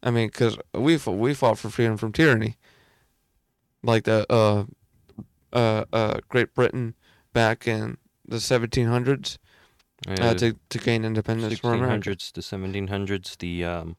[0.01, 2.55] i mean because we fought, we fought for freedom from tyranny
[3.83, 4.63] like the uh
[5.53, 6.95] uh uh great britain
[7.33, 7.97] back in
[8.27, 9.44] the 1700s Yeah,
[10.07, 12.09] uh, to to gain independence from America.
[12.09, 13.37] 1600s to 1700s.
[13.37, 13.97] The um,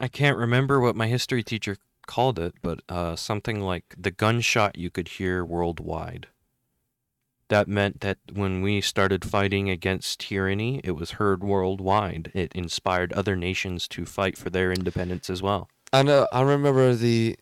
[0.00, 4.76] I can't remember what my history teacher called it, but uh, something like the gunshot
[4.76, 6.28] you could hear worldwide.
[7.48, 12.30] That meant that when we started fighting against tyranny, it was heard worldwide.
[12.34, 15.68] It inspired other nations to fight for their independence as well.
[15.92, 16.26] I know.
[16.32, 17.36] I remember the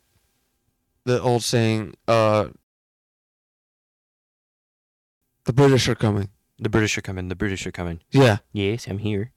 [1.04, 1.94] the old saying.
[2.08, 2.48] Uh,
[5.44, 6.28] the British are coming.
[6.60, 7.28] The British are coming.
[7.28, 8.00] The British are coming.
[8.10, 8.38] Yeah.
[8.52, 9.32] Yes, I'm here.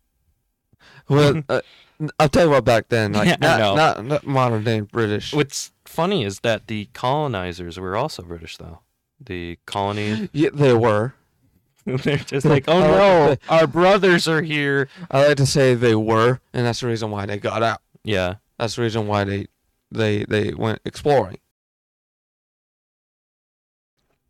[1.08, 1.62] Well, uh,
[2.20, 3.76] I'm talking about back then, like Yeah, I not, know.
[3.76, 5.34] not not modern day British.
[5.34, 8.80] What's funny is that the colonizers were also British, though.
[9.20, 11.14] The colonies, Yeah, they were.
[11.86, 14.88] they're just like, oh no, our brothers are here.
[15.12, 17.82] I like to say they were, and that's the reason why they got out.
[18.06, 19.48] Yeah, That's the reason why they
[19.92, 21.38] they they went exploring.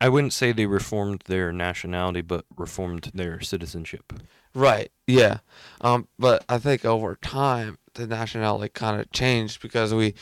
[0.00, 4.12] I wouldn't say they reformed their nationality, but reformed their citizenship.
[4.54, 4.90] Right.
[5.06, 5.38] Yeah.
[5.80, 6.08] Um.
[6.18, 10.14] But I think over time the nationality kind of changed because we,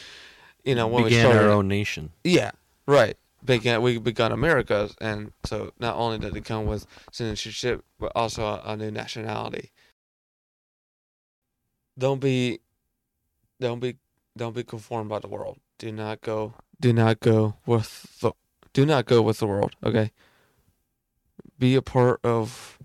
[0.65, 1.47] you know, when began we started.
[1.47, 2.13] our own nation.
[2.25, 2.53] Yeah.
[2.87, 3.17] Right.
[3.45, 8.45] Began we begun Americas, and so not only did it come with citizenship, but also
[8.45, 9.73] a, a new nationality.
[11.99, 12.61] Don't be,
[13.61, 13.97] don't be,
[14.37, 15.59] don't be conformed by the world.
[15.79, 16.55] Do not go.
[16.81, 18.33] Do not go with the.
[18.73, 19.77] Do not go with the world.
[19.85, 20.11] Okay.
[21.59, 22.79] Be a part of.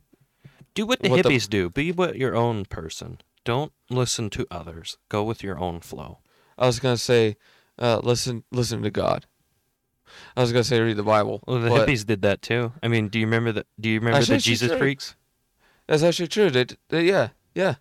[0.73, 1.69] Do what the What the- hippies do.
[1.69, 3.19] Be what your own person.
[3.43, 4.97] Don't listen to others.
[5.09, 6.19] Go with your own flow.
[6.57, 7.37] I was gonna say,
[7.79, 9.25] uh, listen, listen to God.
[10.35, 11.41] I was gonna say read the Bible.
[11.47, 12.73] Well, the hippies did that too.
[12.83, 13.65] I mean, do you remember the?
[13.79, 14.77] Do you remember the Jesus true.
[14.77, 15.15] freaks?
[15.87, 16.49] That's actually true.
[16.49, 17.75] They, they, yeah, yeah.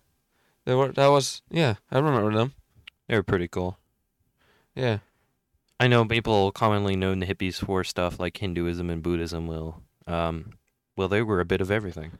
[0.65, 0.91] They were.
[0.93, 1.41] That was.
[1.49, 2.53] Yeah, I remember them.
[3.07, 3.77] They were pretty cool.
[4.75, 4.99] Yeah.
[5.79, 9.47] I know people commonly known the hippies for stuff like Hinduism and Buddhism.
[9.47, 10.53] Will, um,
[10.95, 12.13] well, they were a bit of everything.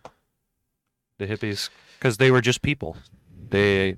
[1.17, 2.98] The hippies, because they were just people.
[3.50, 3.98] They,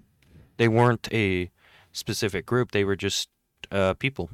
[0.57, 1.51] they weren't a
[1.91, 2.71] specific group.
[2.71, 3.27] They were just
[3.71, 4.29] uh, people.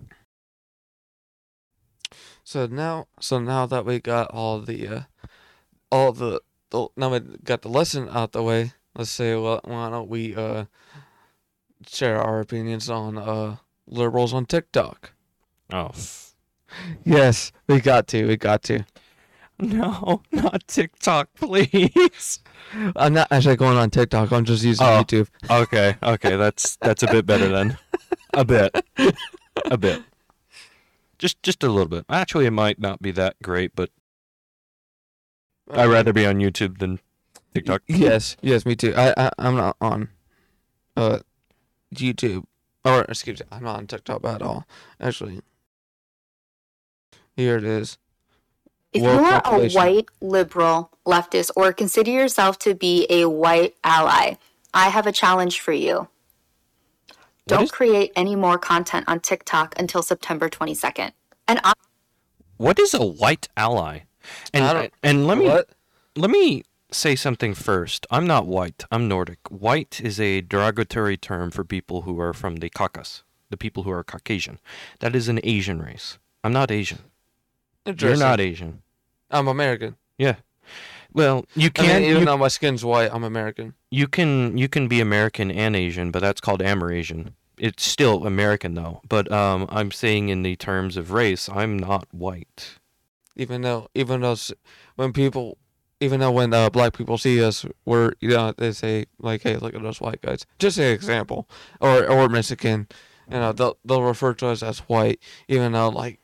[2.44, 5.02] So now, so now that we got all the, uh,
[5.92, 8.74] all the, the now we got the lesson out the way.
[8.96, 10.66] Let's say, well, why don't we uh
[11.88, 13.58] share our opinions on uh
[13.88, 15.12] liberals on TikTok?
[15.74, 15.92] Oh,
[17.04, 18.26] Yes, we got to.
[18.26, 18.86] We got to.
[19.60, 22.40] no, not TikTok, please.
[22.96, 24.32] I'm not actually going on TikTok.
[24.34, 25.02] I'm just using Oh.
[25.04, 25.28] YouTube.
[25.50, 27.78] Okay, okay, that's that's a bit better then.
[28.34, 28.76] A bit,
[29.66, 30.04] a bit.
[31.18, 32.04] Just just a little bit.
[32.10, 33.90] Actually, it might not be that great, but
[35.72, 37.00] I'd rather be on YouTube than
[37.54, 37.82] TikTok.
[37.88, 38.94] Yes, yes, me too.
[38.98, 40.10] I, I I'm not on
[40.98, 41.20] uh
[41.94, 42.44] YouTube
[42.84, 44.66] or excuse me, I'm not on TikTok at all.
[45.00, 45.40] Actually,
[47.36, 47.98] here it is.
[48.94, 53.76] If World you are a white liberal leftist or consider yourself to be a white
[53.84, 54.36] ally,
[54.74, 56.08] I have a challenge for you.
[57.48, 61.12] Don't is- create any more content on TikTok until September 22nd.
[61.48, 61.74] And I
[62.58, 64.02] What is a white ally?
[64.54, 65.70] And and let me what?
[66.16, 68.08] let me say something first.
[68.10, 68.86] I'm not white.
[68.90, 69.40] I'm Nordic.
[69.50, 73.92] White is a derogatory term for people who are from the Caucasus, the people who
[73.92, 74.60] are Caucasian.
[75.02, 76.18] That is an Asian race.
[76.44, 77.00] I'm not Asian.
[77.86, 78.82] You're not Asian.
[79.30, 79.96] I'm American.
[80.18, 80.36] Yeah.
[81.14, 83.74] Well, you I can mean, even you, though my skin's white, I'm American.
[83.90, 87.34] you can you can be American and Asian, but that's called Amerasian.
[87.58, 89.02] It's still American though.
[89.08, 92.80] But um, I'm saying in the terms of race, I'm not white.
[93.38, 94.36] Even though, even though,
[94.96, 95.58] when people,
[96.02, 99.56] even though when uh, black people see us, we're you know they say like, hey,
[99.56, 100.46] look at those white guys.
[100.60, 101.48] Just an example,
[101.80, 102.88] or or Mexican,
[103.32, 106.20] you know they'll they'll refer to us as white, even though like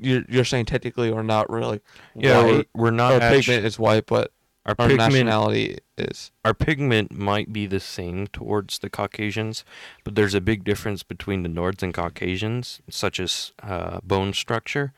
[0.00, 1.80] you're you're saying technically or not really.
[2.14, 4.32] Yeah, we're, we're not our actu- pigment is white, but
[4.66, 6.32] our our pigment nationality is.
[6.44, 9.64] our pigment might be the same towards the Caucasians,
[10.04, 14.92] but there's a big difference between the Nords and Caucasians, such as uh, bone structure,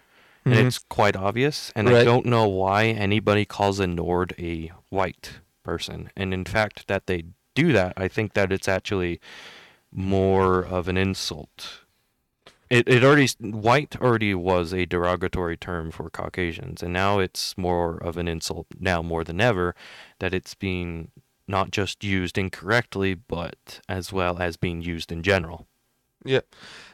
[0.45, 0.67] and Mhm.
[0.67, 1.73] it's quite obvious.
[1.77, 6.11] And I don't know why anybody calls a Nord a white person.
[6.17, 7.25] And in fact, that they
[7.55, 9.21] do that, I think that it's actually
[9.93, 11.82] more of an insult.
[12.73, 17.99] It it already white already was a derogatory term for Caucasians, and now it's more
[17.99, 19.75] of an insult now more than ever
[20.21, 21.11] that it's being
[21.47, 25.67] not just used incorrectly, but as well as being used in general.
[26.25, 26.47] Yep.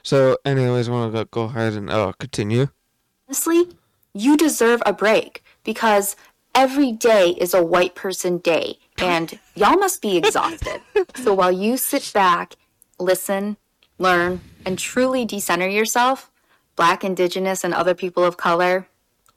[0.03, 2.71] So, anyways, I want to go ahead and uh, continue.
[3.29, 3.69] honestly,
[4.13, 6.17] you deserve a break because
[6.57, 10.81] every day is a white person day and y'all must be exhausted.
[11.15, 12.57] so while you sit back,
[12.99, 13.59] listen,
[13.99, 16.31] learn, and truly decenter yourself,
[16.77, 18.89] black, indigenous, and other people of color,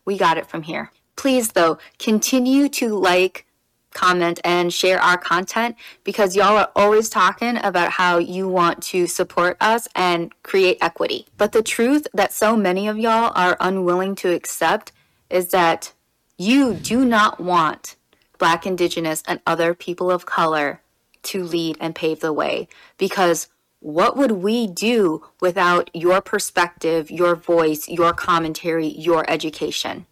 [0.05, 0.91] we got it from here.
[1.16, 3.45] Please, though, continue to like,
[3.93, 9.05] comment, and share our content because y'all are always talking about how you want to
[9.07, 11.28] support us and create equity.
[11.38, 14.91] But the truth that so many of y'all are unwilling to accept
[15.30, 15.93] is that
[16.38, 17.95] you do not want
[18.38, 20.82] Black, Indigenous, and other people of color
[21.24, 23.47] to lead and pave the way because
[23.82, 30.06] what would we do without your perspective, your voice, your commentary, your education?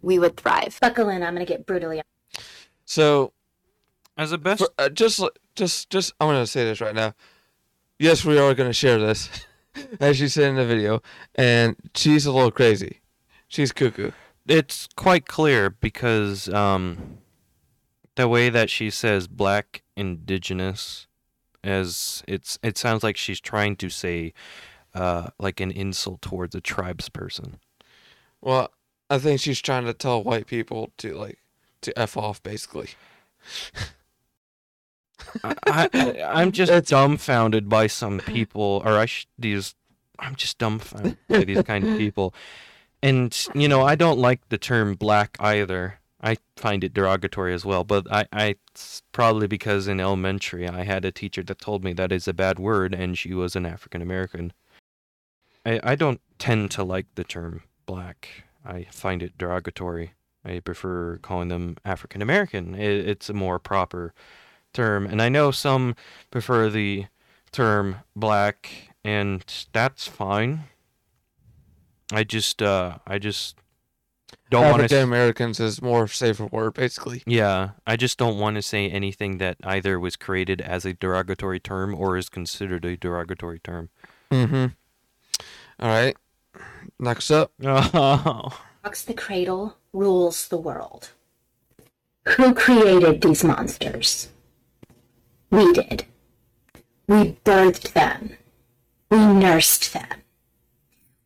[0.00, 0.78] We would thrive.
[0.80, 2.00] Buckle in, I'm going to get brutally
[2.86, 3.32] So
[4.16, 5.22] As a best for, uh, just
[5.54, 7.14] just just I'm gonna say this right now.
[7.98, 9.28] Yes, we are gonna share this,
[10.00, 11.02] as you said in the video,
[11.34, 13.00] and she's a little crazy.
[13.48, 14.12] She's cuckoo.
[14.46, 17.18] it's quite clear because um,
[18.16, 21.06] the way that she says black indigenous
[21.66, 24.32] as it's it sounds like she's trying to say
[24.94, 27.58] uh, like an insult towards a tribes person.
[28.40, 28.70] Well,
[29.10, 31.38] I think she's trying to tell white people to like
[31.82, 32.90] to f off, basically.
[35.44, 39.74] I, I, i'm just It's- dumbfounded by some people or i sh- these
[40.18, 42.34] i'm just dumbfounded by these kind of people.
[43.02, 47.64] And you know i don't like the term black either i find it derogatory as
[47.64, 51.82] well but i i it's probably because in elementary i had a teacher that told
[51.82, 54.52] me that is a bad word and she was an african american.
[55.64, 58.28] I i don't tend to like the term black.
[58.64, 60.12] I find it derogatory.
[60.44, 62.74] I prefer calling them african american.
[62.74, 64.12] It, it's a more proper
[64.72, 65.06] term.
[65.06, 65.96] And i know some
[66.30, 67.06] prefer the
[67.52, 70.64] term black and that's fine.
[72.12, 73.56] I just uh i just
[74.50, 77.22] don't want African to Americans is more safer word, basically.
[77.26, 81.60] yeah i just don't want to say anything that either was created as a derogatory
[81.60, 83.90] term or is considered a derogatory term
[84.30, 84.66] Mm-hmm.
[85.78, 86.16] All right.
[86.98, 91.10] Next up, oh rocks the cradle, rules the world.
[92.28, 94.28] Who created these monsters?
[95.50, 96.06] We did.
[97.06, 98.36] We birthed them.
[99.10, 100.22] We nursed them.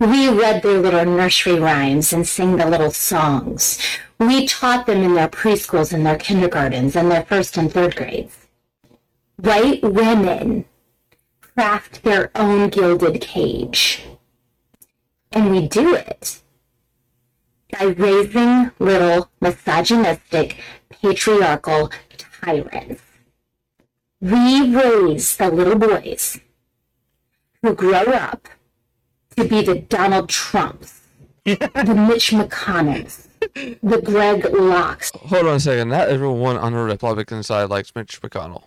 [0.01, 3.79] We read their little nursery rhymes and sang the little songs.
[4.19, 8.47] We taught them in their preschools and their kindergartens and their first and third grades.
[9.37, 10.65] White women
[11.43, 14.03] craft their own gilded cage.
[15.33, 16.41] And we do it
[17.71, 20.57] by raising little misogynistic,
[20.89, 23.03] patriarchal tyrants.
[24.19, 26.41] We raise the little boys
[27.63, 28.49] who grow up
[29.43, 31.03] to be the Donald Trumps,
[31.45, 31.57] the
[32.09, 33.29] Mitch McConnells,
[33.83, 35.15] the Greg Lockes.
[35.17, 35.89] hold on a second.
[35.89, 38.65] Not everyone on the Republican side likes Mitch McConnell.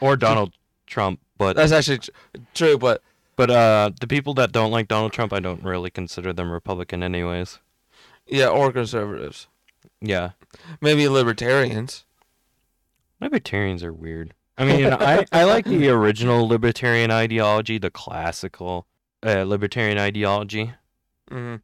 [0.00, 0.52] or donald
[0.86, 2.00] trump but That's actually
[2.54, 3.02] true, but
[3.36, 7.02] but uh the people that don't like donald trump i don't really consider them republican
[7.02, 7.58] anyways
[8.26, 9.48] yeah, or conservatives,
[10.00, 10.30] yeah
[10.80, 12.04] maybe libertarians.
[13.20, 14.34] Libertarians are weird.
[14.58, 18.86] I mean, I, I like the original libertarian ideology, the classical
[19.24, 20.72] uh, libertarian ideology,
[21.30, 21.56] Mm-hmm.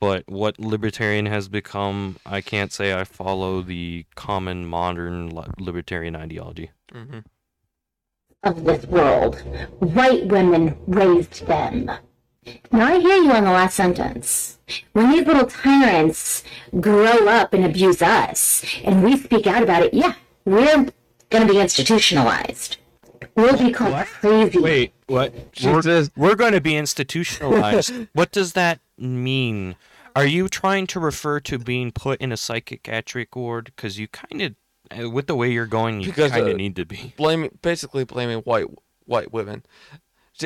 [0.00, 6.70] but what libertarian has become, I can't say I follow the common modern libertarian ideology.
[6.94, 7.18] Mm-hmm.
[8.44, 9.36] of this world.
[9.80, 11.90] White women raised them.
[12.70, 14.58] Now I hear you on the last sentence.
[14.92, 16.44] When these little tyrants
[16.80, 20.14] grow up and abuse us, and we speak out about it, yeah,
[20.44, 20.86] we're
[21.30, 22.76] going to be institutionalized.
[23.34, 24.92] We'll be called crazy.
[25.06, 25.34] what?
[25.52, 27.92] She We're, says- we're going to be institutionalized.
[28.12, 29.76] what does that mean?
[30.16, 33.72] Are you trying to refer to being put in a psychiatric ward?
[33.76, 34.56] Because you kind
[34.90, 37.14] of, with the way you're going, you kind of uh, need to be.
[37.16, 38.66] Blaming, basically blaming white
[39.04, 39.64] white women.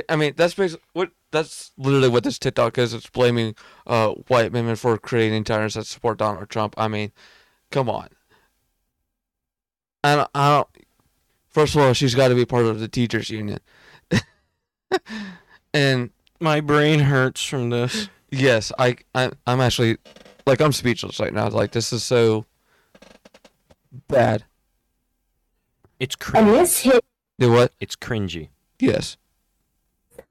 [0.08, 2.94] I mean, that's basically what that's literally what this TikTok is.
[2.94, 3.54] It's blaming
[3.86, 6.74] uh, white women for creating tyrants that support Donald Trump.
[6.76, 7.12] I mean,
[7.70, 8.08] come on.
[10.04, 10.68] I don't, I don't.
[11.52, 13.58] First of all, she's got to be part of the teachers union.
[15.74, 18.08] and My brain hurts from this.
[18.30, 19.98] yes, I, I I'm actually
[20.46, 21.48] like I'm speechless right now.
[21.48, 22.46] Like this is so
[24.08, 24.44] bad.
[26.00, 26.52] It's And cringy.
[26.52, 27.04] this hit
[27.38, 27.72] Do what?
[27.80, 28.48] It's cringy.
[28.78, 29.16] Yes.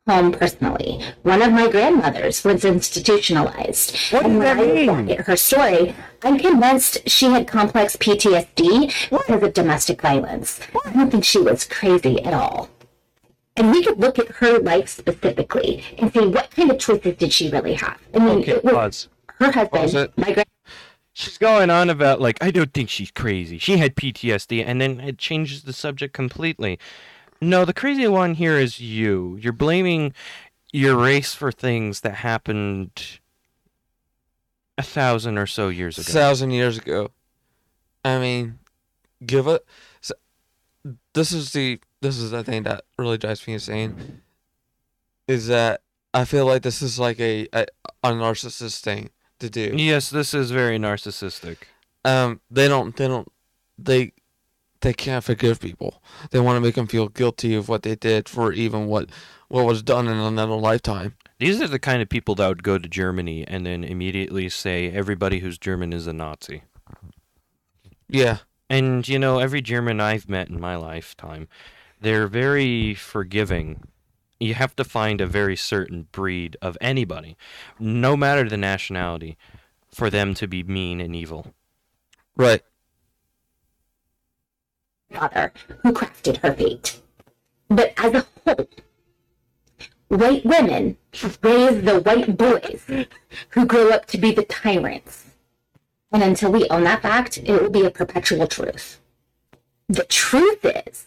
[0.08, 1.00] Home personally.
[1.24, 3.96] One of my grandmothers was institutionalized.
[4.12, 5.18] What does that mean?
[5.20, 5.94] her story,
[6.24, 10.60] I'm convinced she had complex PTSD because of domestic violence.
[10.86, 12.70] I don't think she was crazy at all.
[13.58, 17.34] And we could look at her life specifically and see what kind of choices did
[17.34, 17.98] she really have.
[18.16, 19.10] I mean, Okay, it was pause.
[19.40, 20.18] her Pause husband, it.
[20.18, 20.48] my grand.
[21.14, 23.58] She's going on about like I don't think she's crazy.
[23.58, 26.80] She had PTSD, and then it changes the subject completely.
[27.42, 29.38] No, the crazy one here is you.
[29.42, 30.14] You're blaming
[30.72, 33.20] your race for things that happened
[34.78, 36.10] a thousand or so years ago.
[36.10, 37.12] A thousand years ago.
[38.06, 38.60] I mean,
[39.26, 39.66] give it.
[40.02, 40.14] So,
[41.14, 44.22] this is the this is the thing that really drives me insane.
[45.28, 45.82] Is that
[46.14, 47.66] I feel like this is like a a,
[48.04, 49.74] a narcissist thing to do.
[49.76, 51.58] yes, this is very narcissistic.
[52.06, 53.32] Um, they don't they don't
[53.78, 54.14] they
[54.82, 56.02] they can't forgive people.
[56.32, 59.10] They want to make them feel guilty of what they did for even what
[59.48, 61.16] what was done in another lifetime.
[61.40, 64.90] These are the kind of people that would go to Germany and then immediately say
[64.90, 66.64] everybody who's German is a Nazi.
[68.08, 68.40] Yeah.
[68.70, 71.48] And you know, every German I've met in my lifetime,
[72.00, 73.84] they're very forgiving.
[74.40, 77.38] You have to find a very certain breed of anybody,
[77.80, 79.38] no matter the nationality,
[79.94, 81.54] for them to be mean and evil.
[82.36, 82.64] Right.
[85.12, 85.54] Father
[85.84, 87.02] who crafted her fate.
[87.70, 88.68] But as a whole,
[90.08, 90.98] white women
[91.42, 92.86] raise the white boys
[93.50, 95.26] who grow up to be the tyrants.
[96.12, 99.00] And until we own that fact, it will be a perpetual truth.
[99.88, 101.06] The truth is,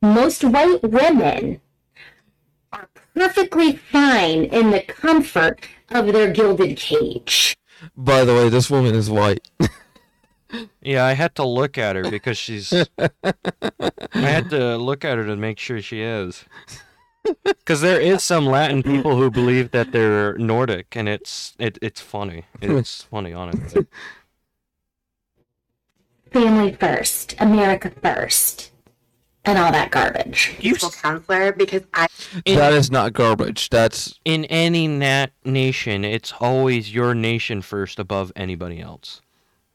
[0.00, 1.60] most white women
[2.72, 7.56] are perfectly fine in the comfort of their gilded cage.
[7.96, 9.48] By the way, this woman is white.
[10.80, 12.72] Yeah, I had to look at her because she's.
[12.72, 13.12] I
[14.12, 16.44] had to look at her to make sure she is.
[17.44, 22.00] Because there is some Latin people who believe that they're Nordic, and it's it, it's
[22.00, 22.44] funny.
[22.60, 23.86] It's funny, honestly.
[26.32, 28.72] Family first, America first,
[29.44, 30.56] and all that garbage.
[30.58, 32.08] You counselor because I
[32.44, 33.68] in, that is not garbage.
[33.70, 39.20] That's in any nat nation, it's always your nation first above anybody else.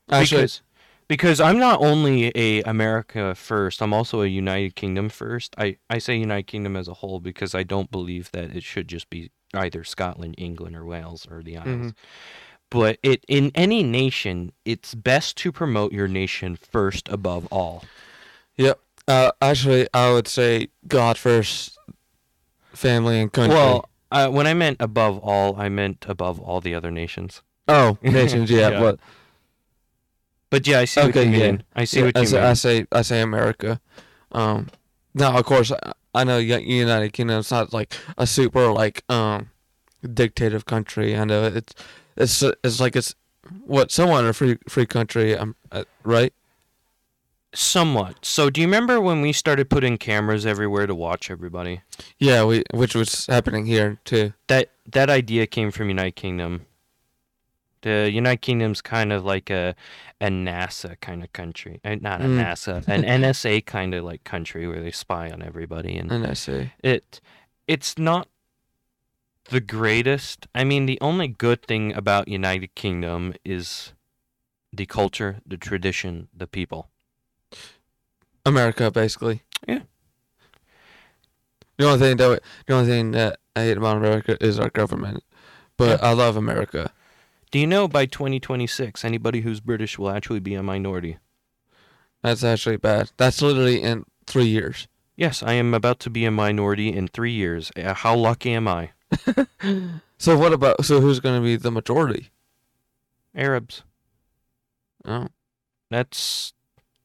[0.10, 0.62] actually because
[1.08, 5.56] because I'm not only a America first, I'm also a United Kingdom first.
[5.58, 8.88] I, I say United Kingdom as a whole because I don't believe that it should
[8.88, 11.94] just be either Scotland, England, or Wales or the Isles.
[12.70, 17.86] But it in any nation, it's best to promote your nation first above all.
[18.58, 18.80] Yep.
[19.08, 21.78] Uh, actually, I would say God first,
[22.74, 23.56] family and country.
[23.56, 27.42] Well, uh, when I meant above all, I meant above all the other nations.
[27.70, 28.52] oh, nations.
[28.52, 28.80] Yeah, Yeah.
[28.82, 29.00] but
[30.50, 31.52] But yeah, I see Okay, what you yeah.
[31.52, 31.64] mean.
[31.76, 32.46] I see yeah, what I you say, mean.
[32.46, 33.80] I say I say America.
[34.32, 34.68] Um,
[35.14, 39.50] now of course I, I know United Kingdom is not like a super like um
[40.04, 41.16] dictative country.
[41.18, 41.74] I know it's
[42.16, 43.16] it's it's like it's
[43.66, 45.36] what somewhat a free free country.
[45.38, 46.34] Um, uh, right?
[47.54, 48.26] Somewhat.
[48.26, 51.82] So, do you remember when we started putting cameras everywhere to watch everybody?
[52.20, 54.34] Yeah, we which was happening here too.
[54.48, 56.66] that that idea came from United Kingdom.
[57.82, 59.76] The United Kingdom's kind of like a
[60.20, 62.38] a NASA kind of country, uh, not a Mm.
[62.38, 66.72] NASA, an NSA kind of like country where they spy on everybody, and And I
[66.84, 67.22] it
[67.68, 68.28] it's not
[69.50, 70.48] the greatest.
[70.56, 73.94] I mean, the only good thing about United Kingdom is
[74.74, 76.90] the culture, the tradition, the people.
[78.46, 79.44] America basically.
[79.68, 79.82] Yeah.
[81.78, 85.24] The only thing that the only thing that I hate about America is our government,
[85.78, 86.92] but I love America.
[87.52, 91.18] Do you know by 2026 anybody who's British will actually be a minority?
[92.22, 93.12] That's actually bad.
[93.18, 94.88] That's literally in three years.
[95.16, 97.72] Yes, I am about to be a minority in three years.
[97.76, 98.92] Uh, How lucky am I?
[100.20, 102.32] So what about so who's going to be the majority?
[103.36, 103.84] Arabs.
[105.06, 105.28] Oh,
[105.92, 106.54] That's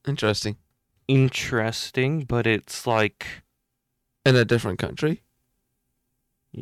[0.09, 0.57] interesting.
[1.07, 3.27] interesting, but it's like
[4.25, 5.23] In a different country.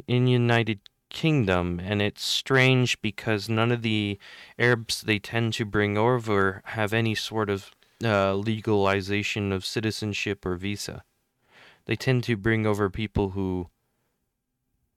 [0.08, 0.80] in United
[1.10, 4.18] Kingdom, and it's strange because none of the
[4.58, 10.56] Arabs they tend to bring over have any sort of uh, legalization of citizenship or
[10.56, 11.02] visa.
[11.86, 13.68] They tend to bring over people who,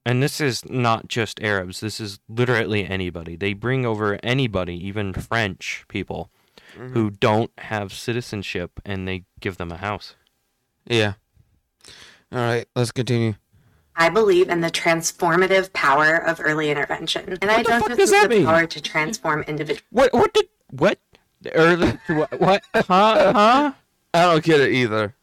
[0.05, 1.79] and this is not just Arabs.
[1.79, 3.35] This is literally anybody.
[3.35, 6.29] They bring over anybody, even French people,
[6.75, 10.15] who don't have citizenship, and they give them a house.
[10.85, 11.13] Yeah.
[12.31, 13.35] All right, let's continue.
[13.95, 18.11] I believe in the transformative power of early intervention, and I don't fuck just does
[18.11, 18.45] mean that the mean?
[18.45, 19.83] power to transform individuals.
[19.91, 20.13] What?
[20.13, 20.45] What did?
[20.71, 20.99] What?
[21.53, 21.99] Early?
[22.07, 22.39] What?
[22.39, 22.63] what?
[22.73, 22.83] Huh?
[22.87, 23.73] Huh?
[24.13, 25.15] I don't get it either.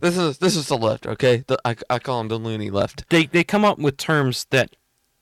[0.00, 1.44] This is this is the left, okay?
[1.46, 3.08] The, I I call them the loony left.
[3.10, 4.74] They they come up with terms that.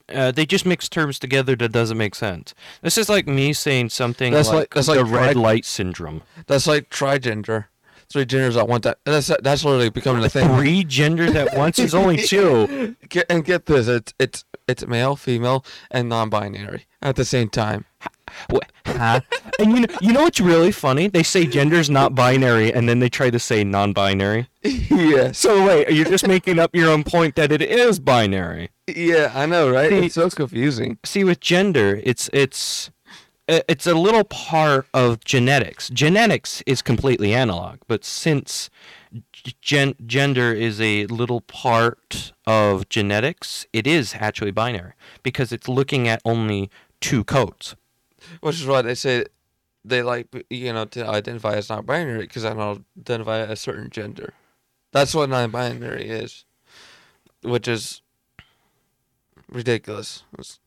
[0.08, 2.54] Uh, they just mix terms together that doesn't make sense.
[2.80, 5.64] This is like me saying something That's like, like- that's like the red tri- light
[5.64, 6.22] syndrome.
[6.46, 7.64] That's like trigender.
[8.12, 8.94] Three genders at one time.
[9.04, 10.48] That's that's literally becoming a thing.
[10.56, 12.96] Three genders at once is only two.
[13.08, 17.84] Get, and get this, it's it's it's male, female, and non-binary at the same time.
[18.86, 19.20] Huh?
[19.58, 21.08] And you know, you know what's really funny?
[21.08, 24.48] They say gender's not binary, and then they try to say non-binary.
[24.62, 25.32] Yeah.
[25.32, 28.70] So wait, are you're just making up your own point that it is binary.
[28.86, 29.90] Yeah, I know, right?
[29.90, 30.98] See- It's so confusing.
[31.04, 32.90] see with gender it's it's
[33.48, 38.68] Uh, it's a little part of genetics genetics is completely analog but since
[39.60, 44.92] gen- gender is a little part of genetics it is actually binary
[45.22, 46.68] because it's looking at only
[47.00, 47.76] two codes
[48.40, 49.26] Which is why they say
[49.84, 53.88] they like you know to identify as not binary because I don't identify a certain
[53.90, 54.34] gender.
[54.92, 56.44] That's what non-binary is,
[57.42, 58.02] which is
[59.48, 60.24] ridiculous.
[60.34, 60.58] It's-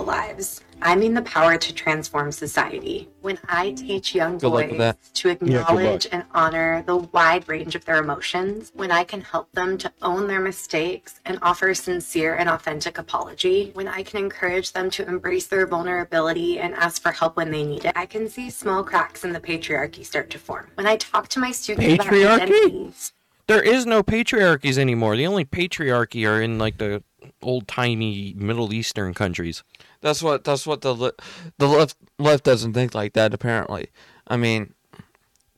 [0.00, 0.60] lives.
[0.80, 3.08] I mean the power to transform society.
[3.20, 7.98] When I teach young Good boys to acknowledge and honor the wide range of their
[7.98, 12.98] emotions, when I can help them to own their mistakes and offer sincere and authentic
[12.98, 17.52] apology, when I can encourage them to embrace their vulnerability and ask for help when
[17.52, 20.68] they need it, I can see small cracks in the patriarchy start to form.
[20.74, 22.42] When I talk to my students about Patriarchy?
[22.42, 23.12] identities,
[23.46, 25.16] There is no patriarchies anymore.
[25.16, 27.02] The only patriarchy are in like the
[27.42, 29.62] old timey Middle Eastern countries.
[30.00, 31.10] That's what that's what the li-
[31.58, 33.34] the left left doesn't think like that.
[33.34, 33.88] Apparently,
[34.26, 34.74] I mean,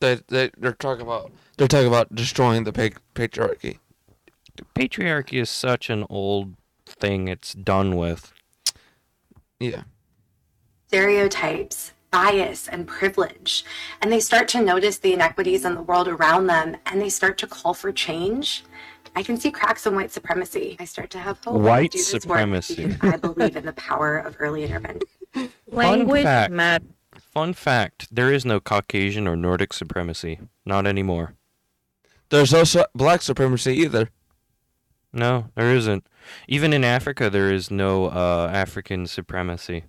[0.00, 3.78] they they they're talking about they're talking about destroying the pa- patriarchy.
[4.74, 6.54] Patriarchy is such an old
[6.86, 7.28] thing.
[7.28, 8.32] It's done with.
[9.60, 9.84] Yeah,
[10.88, 13.64] stereotypes, bias, and privilege.
[14.00, 17.38] And they start to notice the inequities in the world around them and they start
[17.38, 18.64] to call for change.
[19.16, 20.76] I can see cracks in white supremacy.
[20.78, 21.54] I start to have hope.
[21.54, 22.96] when I White do this work supremacy.
[23.00, 25.02] I believe in the power of early intervention.
[25.66, 26.52] Language fact.
[26.52, 26.88] matters.
[27.18, 30.38] Fun fact: there is no Caucasian or Nordic supremacy.
[30.64, 31.34] Not anymore.
[32.30, 34.08] there's no su- black supremacy either.
[35.12, 36.06] No, there isn't.
[36.48, 39.84] Even in Africa, there is no uh, African supremacy.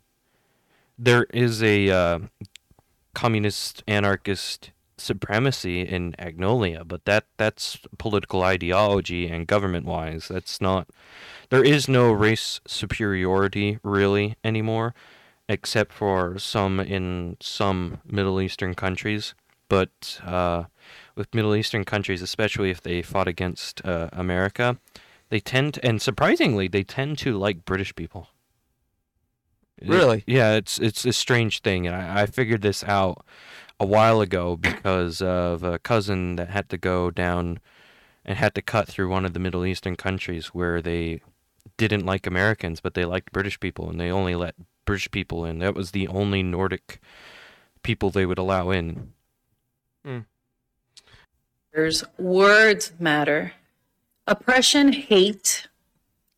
[0.97, 2.19] There is a uh,
[3.13, 10.27] communist anarchist supremacy in Agnolia, but that that's political ideology and government wise.
[10.29, 10.87] That's not.
[11.49, 14.93] There is no race superiority really anymore,
[15.49, 19.33] except for some in some Middle Eastern countries.
[19.67, 20.65] But uh,
[21.15, 24.77] with Middle Eastern countries, especially if they fought against uh, America,
[25.29, 28.29] they tend to, and surprisingly, they tend to like British people.
[29.77, 30.23] It- Really?
[30.25, 33.25] yeah, it's it's a strange thing, and I, I figured this out
[33.79, 37.59] a while ago because of a cousin that had to go down
[38.23, 41.21] and had to cut through one of the Middle Eastern countries where they
[41.77, 44.55] didn't like Americans, but they liked British people, and they only let
[44.85, 45.59] British people in.
[45.59, 46.99] That was the only Nordic
[47.83, 49.11] people they would allow in.
[50.05, 50.19] Hmm.
[51.73, 53.53] There's words matter.
[54.25, 55.67] Oppression, hate,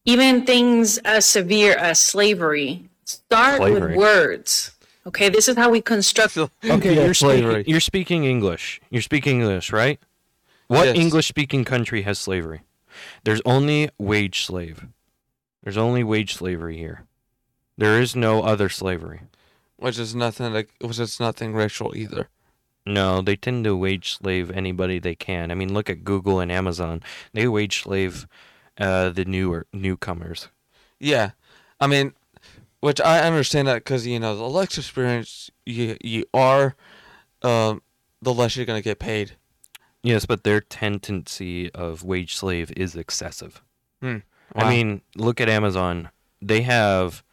[0.05, 3.91] even things as severe as slavery start Slavery.
[3.91, 4.71] with words.
[5.05, 6.37] Okay, this is how we construct.
[6.65, 7.53] Okay, Yeah, you're slavery.
[7.61, 8.81] speaking, you're speaking English.
[8.89, 9.99] You're speaking English, right?
[10.67, 10.97] What Yes.
[10.97, 12.61] English-speaking country has slavery?
[13.23, 14.85] There's only wage slave.
[15.63, 17.03] There's only wage slavery here.
[17.77, 19.21] There is no other slavery.
[19.77, 22.27] which is nothing like which is nothing racial either.
[22.85, 25.51] No, they tend to wage slave anybody they can.
[25.51, 27.03] I mean, look at Google and Amazon.
[27.31, 28.25] They wage slave
[28.79, 30.47] uh, the newer newcomers.
[30.99, 31.31] Yeah,
[31.79, 32.13] I mean,
[32.79, 36.75] which I understand that because you know the less experience you you are,
[37.41, 37.81] um,
[38.21, 39.33] the less you're gonna get paid.
[40.03, 43.61] Yes, but their tendency of wage slave is excessive.
[44.01, 44.21] Wow.
[44.55, 46.09] I mean, look at Amazon.
[46.41, 47.23] They have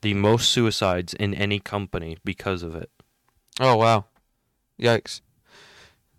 [0.00, 2.90] the most suicides in any company because of it.
[3.60, 4.06] oh wow,
[4.80, 5.20] yikes!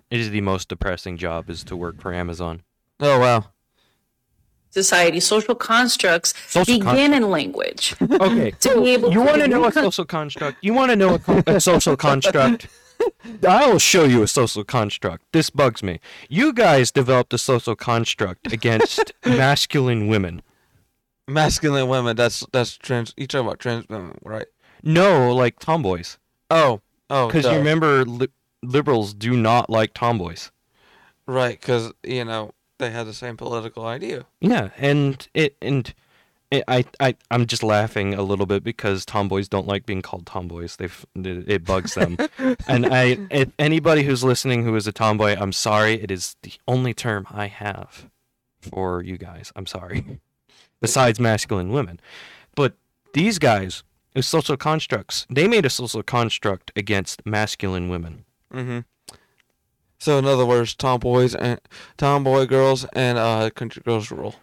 [0.10, 2.62] It is the most depressing job is to work for Amazon.
[3.00, 3.46] Oh wow,
[4.80, 7.96] society, social constructs Social begin in language.
[8.28, 8.52] Okay.
[8.52, 10.58] To be able you to want to know a recon- social construct?
[10.62, 12.68] You want to know a, co- a social construct?
[13.48, 15.24] I will show you a social construct.
[15.32, 16.00] This bugs me.
[16.30, 20.42] You guys developed a social construct against masculine women.
[21.28, 22.16] masculine women.
[22.16, 23.14] That's that's trans.
[23.18, 24.48] You talking about trans women, right?
[24.84, 26.18] No, like tomboys.
[26.50, 27.52] Oh oh, Because duh.
[27.52, 28.30] you remember li-
[28.64, 30.52] liberals do not like tomboys.
[31.28, 31.60] right?
[31.60, 34.26] Because you know they had the same political idea.
[34.42, 35.94] Yeah, and it and
[36.52, 40.26] it, I I I'm just laughing a little bit because tomboys don't like being called
[40.26, 40.76] tomboys.
[40.76, 42.18] They it bugs them.
[42.68, 45.96] and I if anybody who's listening who is a tomboy, I'm sorry.
[45.96, 48.10] It is the only term I have
[48.62, 49.52] for you guys.
[49.56, 50.20] I'm sorry.
[50.82, 52.00] Besides masculine women,
[52.54, 52.76] but
[53.14, 53.84] these guys,
[54.20, 58.26] social constructs, they made a social construct against masculine women.
[58.54, 58.80] Mm-hmm.
[60.00, 61.60] So in other words, tomboys and
[61.98, 64.36] tomboy girls and uh country girls rule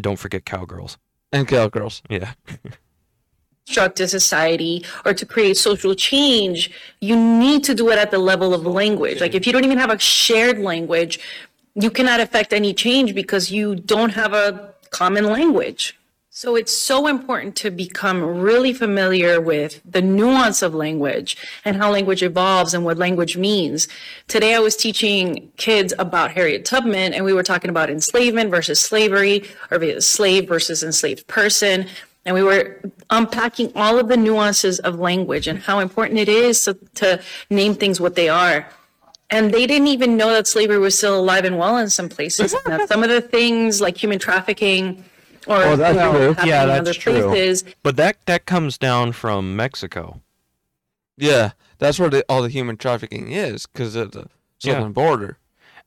[0.00, 0.98] Don't forget cowgirls.
[1.32, 2.02] and cowgirls.
[2.08, 2.32] Yeah.
[3.66, 8.18] construct a society or to create social change, you need to do it at the
[8.18, 9.20] level of language.
[9.20, 11.20] Like if you don't even have a shared language,
[11.74, 15.97] you cannot affect any change because you don't have a common language.
[16.40, 21.90] So it's so important to become really familiar with the nuance of language and how
[21.90, 23.88] language evolves and what language means.
[24.28, 28.78] Today I was teaching kids about Harriet Tubman and we were talking about enslavement versus
[28.78, 31.88] slavery or slave versus enslaved person.
[32.24, 36.62] and we were unpacking all of the nuances of language and how important it is
[36.66, 37.20] to, to
[37.50, 38.64] name things what they are.
[39.28, 42.54] And they didn't even know that slavery was still alive and well in some places.
[42.54, 42.70] Mm-hmm.
[42.70, 45.04] Now, some of the things like human trafficking
[45.46, 46.28] or Oh, that's you know, true.
[46.34, 47.28] happening Yeah, in that's other true.
[47.28, 47.64] places.
[47.82, 50.20] But that that comes down from Mexico.
[51.16, 54.26] Yeah, that's where the, all the human trafficking is because of the
[54.62, 54.74] Yeah.
[54.74, 55.38] southern border.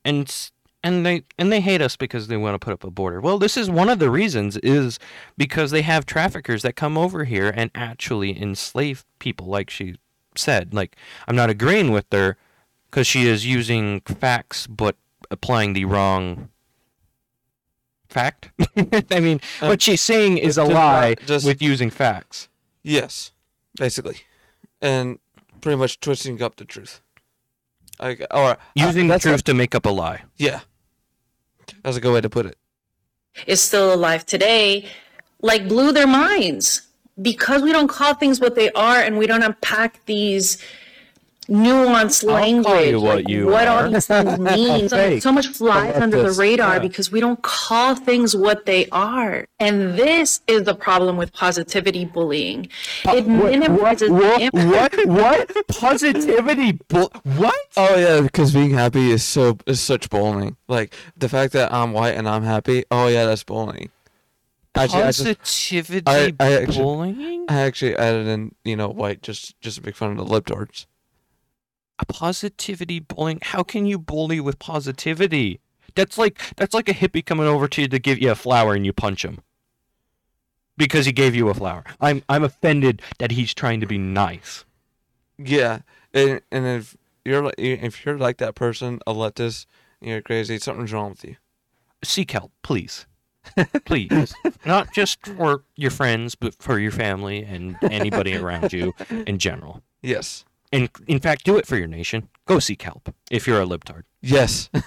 [0.04, 0.52] and s-
[0.84, 3.22] and they and they hate us because they want to put up a border.
[3.22, 4.98] Well, this is one of the reasons is
[5.38, 9.96] because they have traffickers that come over here and actually enslave people, like she
[10.36, 10.74] said.
[10.74, 10.96] Like
[11.28, 12.36] I'm not agreeing with her
[12.90, 14.96] because she is using facts but
[15.30, 16.50] applying the wrong
[18.12, 18.50] fact.
[19.12, 22.48] I mean, Uh, what she's saying is a lie just- with using facts.
[22.84, 23.32] Yes,
[23.78, 24.18] basically,
[24.82, 25.20] and
[25.62, 27.02] pretty much twisting up the truth.
[28.00, 30.22] Like, or Using uh, the truth a- to make up a lie.
[30.38, 30.62] yeah,
[31.84, 32.58] that's a good way to put it.
[33.48, 34.86] is still alive today,
[35.42, 36.88] like blew their minds
[37.22, 40.58] because we don't call things what they are and we don't unpack these
[41.48, 42.66] nuanced I'll language.
[42.66, 43.86] call you what like you what are.
[43.86, 44.90] all these things mean.
[44.90, 46.80] so, so much flies love under the radar Yeah.
[46.80, 49.48] because we don't call things what they are.
[49.60, 52.70] And this is the problem with positivity bullying.
[53.08, 54.98] Uh, it minimizes the impact.
[55.08, 55.08] What?
[55.08, 55.68] What?
[55.68, 56.74] Positivity?
[56.88, 57.56] Bu- what?
[57.76, 60.58] Oh yeah, because being happy is so is such bullying.
[60.68, 62.84] Like the fact that I'm white and I'm happy.
[62.92, 63.90] Oh yeah, that's bullying.
[64.74, 67.46] Actually, I, just, Positivity I- I actually- bullying?
[67.50, 70.24] I actually added in you know white just just to make fun of the
[72.06, 72.20] libtards.
[72.20, 73.40] positivity bullying.
[73.42, 75.60] How can you bully with positivity?
[75.96, 78.74] That's like that's like a hippie coming over to you to give you a flower
[78.74, 79.40] and you punch him
[80.78, 81.84] because he gave you a flower.
[82.00, 84.66] I'm I'm offended that he's trying to be nice.
[85.38, 85.80] Yeah,
[86.14, 89.66] and and if you're like if you're like that person, a leftist,
[90.00, 90.58] you're crazy.
[90.60, 91.36] Something's wrong with you.
[92.04, 93.06] Seek help, please.
[93.86, 94.34] Please.
[94.66, 99.82] Not just for your friends, but for your family and anybody around you in general.
[100.02, 100.46] Yes.
[100.72, 102.30] And in fact, do it for your nation.
[102.46, 104.04] Go seek help if you're a libtard.
[104.22, 104.70] Yes.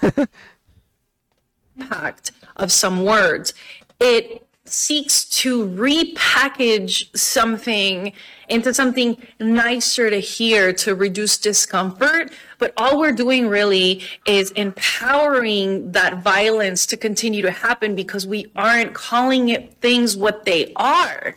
[1.77, 3.53] impact of some words.
[3.99, 8.11] It seeks to repackage something
[8.49, 12.31] into something nicer to hear to reduce discomfort.
[12.57, 18.51] But all we're doing really is empowering that violence to continue to happen because we
[18.55, 21.35] aren't calling it things what they are.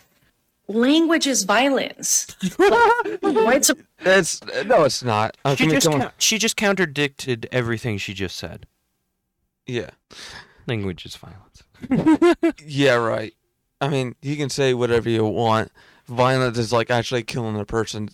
[0.68, 2.36] Language is violence.
[3.20, 5.36] White sup- It's no, it's not.
[5.44, 8.66] Uh, She just, come on- coun- she just contradicted everything she just said.
[9.66, 9.90] yeah.
[10.66, 11.62] Language is violence.
[12.64, 13.32] Yeah, right.
[13.80, 15.72] I mean, you can say whatever you want.
[16.06, 18.10] Violence is like actually killing a person.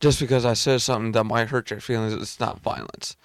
[0.00, 3.16] Just because I said something that might hurt your feelings, it's not violence.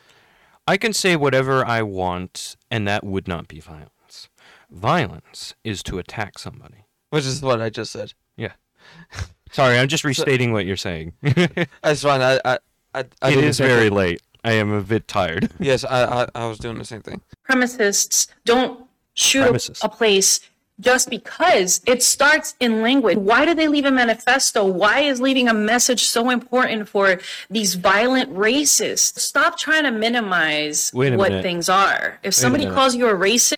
[0.68, 4.30] I can say whatever I want, and that would not be violence.
[4.70, 6.86] Violence is to attack somebody.
[7.10, 8.14] Which is what I just said.
[9.52, 11.14] Sorry, I'm just restating what you're saying.
[11.22, 12.22] it That's fine.
[12.22, 12.58] I, I,
[12.94, 13.98] I, I did the is same very thing.
[13.98, 14.22] late.
[14.44, 15.50] I am a bit tired.
[15.60, 17.22] Yes, I, I, I was doing the same thing.
[17.48, 19.84] supremacists don't shoot Supremacists.
[19.84, 20.40] a place
[20.80, 23.18] just because it starts in language.
[23.18, 24.66] Why do they leave a manifesto?
[24.66, 27.20] Why is leaving a message so important for
[27.52, 29.20] these violent racists?
[29.20, 31.44] Stop trying to minimize what minute.
[31.44, 32.20] things are.
[32.24, 33.58] If somebody calls you a racist in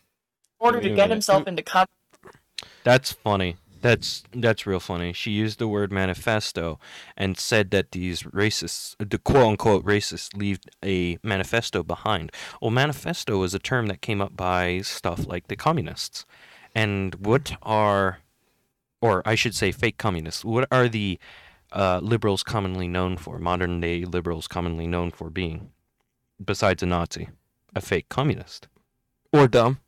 [0.59, 1.11] order Wait to get minute.
[1.11, 1.87] himself into cover.
[2.83, 3.55] That's funny.
[3.83, 5.11] That's that's real funny.
[5.11, 6.79] She used the word manifesto
[7.17, 12.31] and said that these racists, the quote unquote racists, leave a manifesto behind.
[12.61, 16.25] Well, manifesto is a term that came up by stuff like the communists.
[16.73, 18.19] And what are,
[19.01, 20.45] or I should say, fake communists?
[20.45, 21.19] What are the
[21.73, 23.37] uh, liberals commonly known for?
[23.37, 25.71] Modern day liberals commonly known for being,
[26.43, 27.27] besides a Nazi,
[27.75, 28.69] a fake communist.
[29.33, 29.79] Or dumb.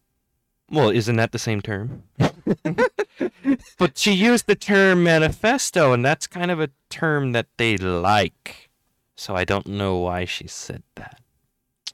[0.70, 2.04] Well, isn't that the same term?
[3.78, 8.70] but she used the term manifesto, and that's kind of a term that they like.
[9.16, 11.22] So I don't know why she said that.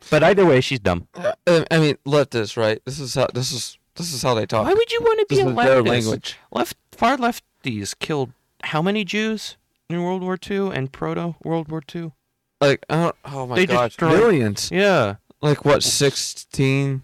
[0.10, 1.08] But either way, she's dumb.
[1.14, 2.82] Uh, I I mean, leftists, right?
[2.86, 4.66] This is how this is this is how they talk.
[4.66, 6.38] Why would you want to this be a is their language.
[6.52, 8.32] Left, far lefties killed
[8.64, 9.58] how many Jews
[9.90, 12.14] in World War II and proto World War II?
[12.60, 14.70] Like, I don't, oh my They gosh, destroyed- millions.
[14.72, 17.04] Yeah, Like what, sixteen?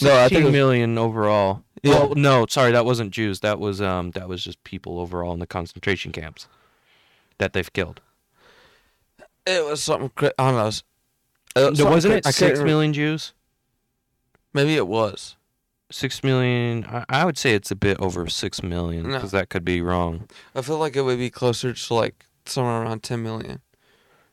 [0.00, 1.62] No, I think it was- million overall.
[1.82, 1.94] Yeah.
[2.04, 3.40] Well, no, sorry, that wasn't Jews.
[3.40, 6.46] That was um, that was just people overall in the concentration camps
[7.38, 8.00] that they've killed.
[9.46, 10.10] It was something.
[10.16, 10.62] I don't know.
[10.62, 10.84] it was-
[11.56, 13.32] No, something wasn't it six million Jews?
[14.54, 15.36] Maybe it was.
[15.90, 16.84] Six million.
[16.86, 19.14] I, I would say it's a bit over six million No.
[19.16, 20.28] because that could be wrong.
[20.54, 23.60] I feel like it would be closer to like somewhere around ten million.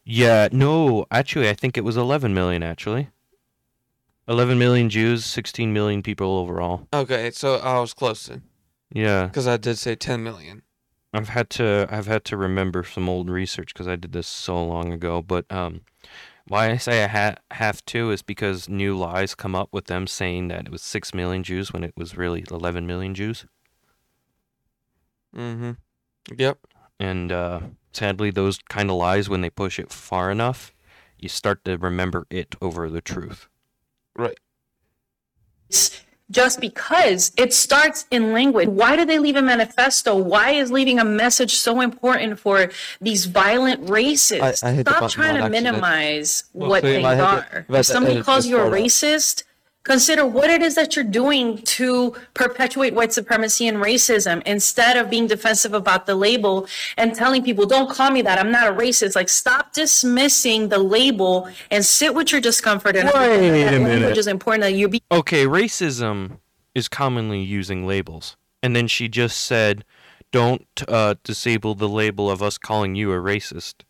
[0.06, 2.64] Yeah, no, actually, I think it was eleven million.
[2.64, 3.10] Actually,
[4.30, 6.88] eleven million Jews, sixteen million people overall.
[6.94, 8.44] Okay, so I was close then.
[8.94, 10.64] Yeah, because I did say 10 million.
[11.14, 14.64] I've had to I've had to remember some old research because I did this so
[14.64, 15.22] long ago.
[15.22, 15.82] But um,
[16.48, 20.08] why I say I ha- have to is because new lies come up with them
[20.08, 23.46] saying that it was six million Jews when it was really eleven million Jews,
[25.36, 25.72] Mm-hmm.
[26.38, 26.58] Yep.
[27.00, 27.60] and uh,
[27.92, 30.74] sadly, those kind of lies when they push it far enough,
[31.18, 33.48] you start to remember it over the truth.
[34.16, 34.38] Right.
[36.32, 38.68] just because it starts in language.
[38.68, 40.16] Why do they leave a manifesto?
[40.16, 42.70] Why is leaving a message so important for
[43.02, 44.42] these violent races?
[44.42, 47.66] I- I Stop trying to minimize Well, what things I are.
[47.70, 49.44] If somebody calls you a racist,
[49.90, 55.10] consider what it is that you're doing to perpetuate white supremacy and racism instead of
[55.10, 58.38] being defensive about the label and telling people, don't call me that.
[58.38, 59.16] I'm not a racist.
[59.16, 62.96] Like, stop dismissing the label and sit with your discomfort.
[62.96, 64.18] And Wait a Language minute.
[64.18, 66.38] is important that you be Okay, racism
[66.76, 69.84] is commonly using labels, and then she just said,
[70.32, 73.82] "Don't uh, disable the label of us calling you a racist."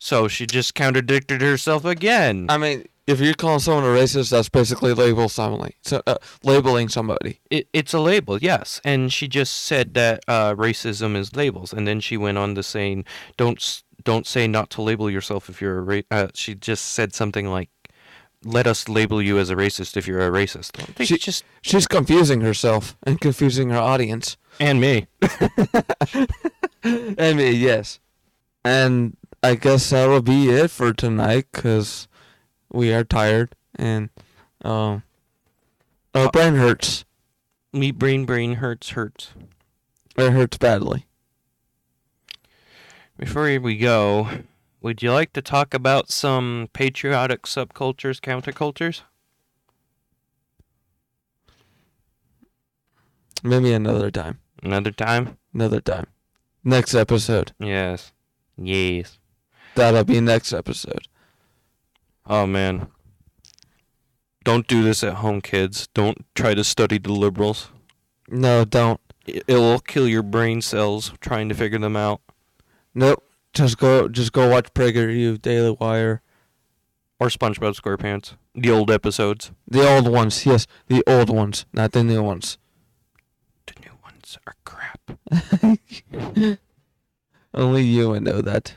[0.00, 2.46] So she just contradicted herself again.
[2.48, 5.74] I mean, if you're calling someone a racist, that's basically label somebody.
[5.82, 7.40] So, uh, labeling somebody.
[7.50, 8.80] it, it's a label, yes.
[8.84, 12.62] And she just said that uh, racism is labels, and then she went on to
[12.62, 13.04] saying,
[13.36, 16.00] "Don't don't say not to label yourself if you're a ra-.
[16.10, 17.68] Uh, she just said something like,
[18.42, 20.72] "Let us label you as a racist if you're a racist."
[21.04, 24.36] She- just She's confusing herself and confusing her audience.
[24.60, 25.06] and me.
[26.84, 28.00] I mean, yes.
[28.64, 32.08] And I guess that'll be it for tonight because
[32.74, 34.10] we are tired and
[34.64, 35.04] um,
[36.14, 37.04] our brain hurts.
[37.72, 39.30] Me brain brain hurts hurts.
[40.16, 41.06] It hurts badly.
[43.16, 44.28] Before we go,
[44.80, 49.02] would you like to talk about some patriotic subcultures, countercultures?
[53.42, 54.40] Maybe another time.
[54.62, 55.36] Another time?
[55.52, 56.06] Another time.
[56.64, 57.52] Next episode.
[57.60, 58.12] Yes.
[58.56, 59.18] Yes.
[59.74, 61.08] That'll be next episode.
[62.26, 62.88] Oh man.
[64.44, 65.88] Don't do this at home, kids.
[65.94, 67.68] Don't try to study the liberals.
[68.28, 69.00] No, don't.
[69.26, 72.20] It will kill your brain cells trying to figure them out.
[72.94, 73.24] Nope.
[73.54, 74.08] Just go.
[74.08, 76.20] Just go watch PragerU, Daily Wire,
[77.18, 78.34] Or SpongeBob SquarePants.
[78.54, 79.50] The old episodes.
[79.66, 80.44] the old ones.
[80.46, 82.58] Yes, the old ones, not the new ones.
[83.66, 85.00] The new ones are crap.
[87.54, 88.74] Only you would know that.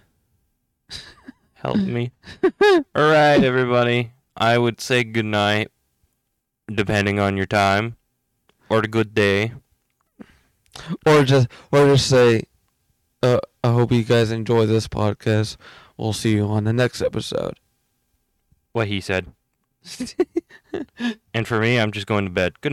[1.67, 2.11] Help me.
[2.95, 4.13] All right, everybody.
[4.37, 5.69] I would say good night,
[6.73, 7.97] depending on your time,
[8.69, 9.51] or a good day.
[11.05, 12.43] Or just, or just say,
[13.21, 15.57] uh, I hope you guys enjoy this podcast.
[15.97, 17.59] We'll see you on the next episode.
[18.71, 19.33] What he said.
[21.33, 22.61] and for me, I'm just going to bed.
[22.61, 22.65] Good night.